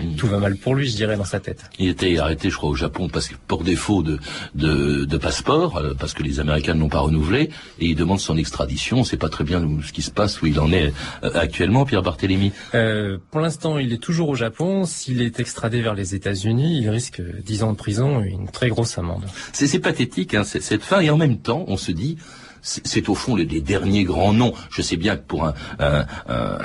Mm. 0.01 0.17
Tout 0.17 0.27
va 0.27 0.39
mal 0.39 0.57
pour 0.57 0.75
lui, 0.75 0.89
je 0.89 0.97
dirais, 0.97 1.17
dans 1.17 1.25
sa 1.25 1.41
tête. 1.41 1.65
Il 1.79 1.89
était 1.89 2.19
arrêté, 2.19 2.51
je 2.51 2.57
crois, 2.57 2.71
au 2.71 2.75
Japon 2.75 3.09
parce 3.09 3.29
que 3.29 3.35
pour 3.47 3.65
défaut 3.65 4.03
de, 4.03 4.19
de, 4.55 5.05
de 5.05 5.17
passeport, 5.17 5.83
parce 5.99 6.15
que 6.15 6.23
les 6.23 6.41
Américains 6.41 6.75
ne 6.75 6.81
l'ont 6.81 6.89
pas 6.89 7.01
renouvelé, 7.01 7.51
et 7.79 7.87
il 7.87 7.95
demande 7.95 8.21
son 8.21 8.37
extradition. 8.37 8.99
On 8.99 9.01
ne 9.01 9.05
sait 9.05 9.17
pas 9.17 9.29
très 9.29 9.45
bien 9.45 9.67
ce 9.85 9.93
qui 9.93 10.03
se 10.03 10.11
passe, 10.11 10.41
où 10.43 10.47
il 10.47 10.59
en 10.61 10.73
est 10.73 10.93
actuellement, 11.23 11.85
Pierre 11.85 12.03
Barthélémy. 12.03 12.53
Euh, 12.75 13.19
pour 13.31 13.41
l'instant, 13.41 13.79
il 13.79 13.93
est 13.93 14.03
toujours 14.03 14.29
au 14.29 14.35
Japon. 14.35 14.85
S'il 14.85 15.23
est 15.23 15.41
extradé 15.41 15.81
vers 15.81 15.95
les 15.95 16.15
États-Unis, 16.15 16.81
il 16.83 16.91
risque 16.91 17.21
10 17.21 17.63
ans 17.63 17.73
de 17.73 17.77
prison 17.77 18.23
et 18.23 18.29
une 18.29 18.49
très 18.49 18.69
grosse 18.69 18.99
amende. 18.99 19.25
C'est 19.53 19.79
pathétique, 19.79 20.35
hein, 20.35 20.45
cette 20.45 20.83
fin, 20.83 21.01
et 21.01 21.11
en 21.11 21.17
même 21.17 21.39
temps, 21.39 21.65
on 21.69 21.77
se 21.77 21.93
dit 21.93 22.17
c'est 22.67 23.09
au 23.09 23.15
fond 23.15 23.37
les, 23.37 23.47
derniers 23.61 24.05
grands 24.05 24.33
noms. 24.33 24.53
Je 24.71 24.83
sais 24.83 24.97
bien 24.97 25.17
que 25.17 25.23
pour 25.23 25.47
un, 25.47 25.55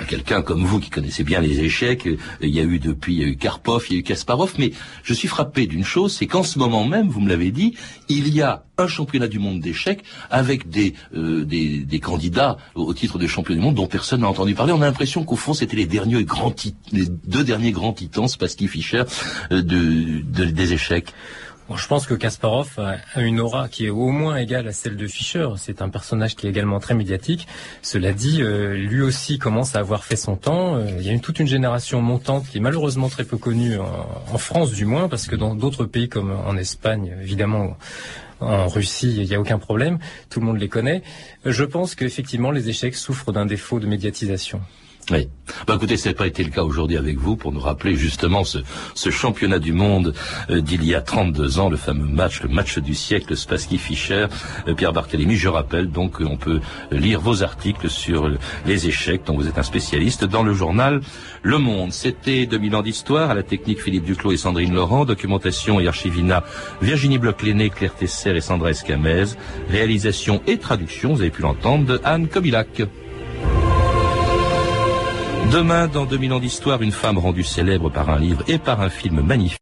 quelqu'un 0.08 0.42
comme 0.42 0.64
vous 0.66 0.80
qui 0.80 0.90
connaissez 0.90 1.24
bien 1.24 1.42
les 1.42 1.60
échecs, 1.60 2.08
euh, 2.08 2.18
il 2.42 2.50
y 2.50 2.60
a 2.60 2.64
eu 2.64 2.80
depuis, 2.80 3.14
il 3.16 3.22
y 3.22 3.24
a 3.24 3.28
eu 3.28 3.38
Karpov, 3.38 3.86
il 3.90 3.94
y 3.94 3.96
a 3.98 4.00
eu 4.00 4.04
Kasparov, 4.04 4.54
mais 4.58 4.72
je 5.04 5.14
suis 5.14 5.28
frappé 5.28 5.68
d'une 5.68 5.84
chose, 5.84 6.16
c'est 6.16 6.28
qu'en 6.28 6.44
ce 6.44 6.60
moment 6.60 6.86
même, 6.86 7.08
vous 7.08 7.22
me 7.22 7.30
l'avez 7.30 7.52
dit, 7.52 7.76
il 8.10 8.34
y 8.34 8.42
a 8.42 8.64
un 8.78 8.88
championnat 8.88 9.28
du 9.28 9.40
monde 9.40 9.60
d'échecs 9.60 10.04
avec 10.30 10.70
des, 10.70 10.96
euh, 11.16 11.46
des, 11.46 12.00
candidats 12.00 12.58
au 12.74 12.94
titre 12.94 13.20
de 13.20 13.28
champion 13.28 13.54
du 13.54 13.62
monde 13.62 13.76
dont 13.76 13.88
personne 13.88 14.22
n'a 14.22 14.28
entendu 14.28 14.56
parler. 14.56 14.74
On 14.74 14.82
a 14.82 14.86
l'impression 14.86 15.24
qu'au 15.24 15.36
fond, 15.36 15.54
c'était 15.54 15.78
les 15.78 15.86
derniers 15.86 16.24
grands 16.24 16.54
les 16.92 17.06
deux 17.06 17.44
derniers 17.44 17.72
grands 17.72 17.94
titans, 17.94 18.28
Spassky 18.28 18.68
Fischer, 18.68 19.04
euh, 19.52 19.62
de, 19.62 20.22
des 20.22 20.74
échecs 20.74 21.14
je 21.76 21.88
pense 21.88 22.06
que 22.06 22.14
Kasparov 22.14 22.80
a 22.80 23.22
une 23.22 23.40
aura 23.40 23.70
qui 23.70 23.86
est 23.86 23.90
au 23.90 24.10
moins 24.10 24.38
égale 24.38 24.68
à 24.68 24.72
celle 24.72 24.96
de 24.96 25.08
Fischer. 25.08 25.48
C'est 25.58 25.82
un 25.82 25.90
personnage 25.90 26.36
qui 26.36 26.48
est 26.48 26.50
également 26.50 26.80
très 26.80 26.94
médiatique. 26.94 27.48
Cela 27.82 28.14
dit, 28.14 28.42
euh, 28.42 28.74
lui 28.74 29.02
aussi 29.02 29.40
commence 29.40 29.76
à 29.76 29.80
avoir 29.80 30.04
fait 30.04 30.16
son 30.16 30.36
temps. 30.36 30.76
Euh, 30.76 30.88
il 31.00 31.06
y 31.06 31.14
a 31.14 31.20
toute 31.20 31.40
une 31.40 31.48
génération 31.48 32.02
montante 32.02 32.48
qui 32.48 32.58
est 32.58 32.62
malheureusement 32.62 33.10
très 33.10 33.24
peu 33.24 33.38
connue 33.38 33.78
en, 33.78 34.38
France 34.38 34.72
du 34.72 34.86
moins, 34.86 35.08
parce 35.08 35.28
que 35.28 35.36
dans 35.36 35.56
d'autres 35.56 35.86
pays 35.86 36.10
comme 36.10 36.32
en 36.32 36.58
Espagne, 36.58 37.16
évidemment, 37.22 37.78
en 38.40 38.68
Russie, 38.68 39.14
il 39.18 39.28
n'y 39.28 39.36
a 39.36 39.40
aucun 39.40 39.60
problème, 39.60 40.00
tout 40.30 40.40
le 40.40 40.46
monde 40.48 40.58
les 40.58 40.70
connaît. 40.70 41.04
Je 41.46 41.64
pense 41.64 41.96
qu'effectivement, 41.96 42.52
les 42.52 42.70
échecs 42.70 42.96
souffrent 42.96 43.32
d'un 43.32 43.46
défaut 43.46 43.80
de 43.80 43.86
médiatisation. 43.86 44.62
Oui. 45.10 45.28
Bah, 45.68 45.76
écoutez, 45.76 45.96
n'a 46.06 46.14
pas 46.14 46.28
été 46.28 46.44
le 46.44 46.52
cas 46.52 46.64
aujourd'hui 46.64 46.98
avec 46.98 47.18
vous 47.18 47.36
pour 47.36 47.52
nous 47.52 47.60
rappeler 47.60 47.96
justement 47.96 48.44
ce, 48.44 48.60
ce 48.94 49.10
championnat 49.10 49.60
du 49.60 49.74
monde 49.74 50.14
euh, 50.50 50.62
d'il 50.62 50.86
y 50.86 50.96
a 50.96 51.02
32 51.02 51.60
ans, 51.60 51.70
le 51.70 51.78
fameux 51.78 52.06
match, 52.06 52.44
le 52.44 52.50
match 52.50 52.78
du 52.80 52.94
siècle, 52.94 53.36
Spassky 53.36 53.78
Fischer, 53.78 54.28
euh, 54.68 54.76
Pierre 54.76 54.94
Barthélémy. 54.94 55.36
Je 55.36 55.50
rappelle 55.50 55.90
donc 55.90 56.24
qu'on 56.24 56.38
peut 56.38 56.62
lire 56.92 57.20
vos 57.20 57.44
articles 57.44 57.90
sur 57.90 58.30
les 58.66 58.88
échecs 58.88 59.24
dont 59.26 59.36
vous 59.36 59.48
êtes 59.48 59.58
un 59.58 59.64
spécialiste 59.64 60.24
dans 60.24 60.44
le 60.44 60.54
journal 60.54 61.02
Le 61.42 61.58
Monde. 61.58 61.92
C'était 61.92 62.46
2000 62.46 62.76
ans 62.76 62.82
d'histoire 62.82 63.32
à 63.32 63.34
la 63.34 63.44
technique 63.44 63.82
Philippe 63.82 64.06
Duclos 64.06 64.32
et 64.32 64.38
Sandrine 64.38 64.74
Laurent, 64.74 65.06
documentation 65.06 65.80
et 65.80 65.88
archivina 65.88 66.44
Virginie 66.82 67.18
Bloch-Léné, 67.18 67.70
Claire 67.70 67.96
Tesser 67.96 68.36
et 68.36 68.42
Sandra 68.42 68.70
Escamez, 68.70 69.26
réalisation 69.70 70.42
et 70.48 70.58
traduction, 70.58 71.14
vous 71.14 71.22
avez 71.22 71.32
pu 71.32 71.42
l'entendre, 71.42 71.86
de 71.86 72.02
Anne 72.04 72.28
Kobilac. 72.28 72.84
Demain, 75.52 75.90
dans 75.90 76.06
2000 76.06 76.32
ans 76.32 76.40
d'histoire, 76.40 76.82
une 76.82 76.94
femme 76.94 77.18
rendue 77.18 77.44
célèbre 77.44 77.90
par 77.90 78.10
un 78.10 78.18
livre 78.18 78.42
et 78.48 78.58
par 78.58 78.80
un 78.80 78.90
film 78.90 79.20
magnifique. 79.20 79.61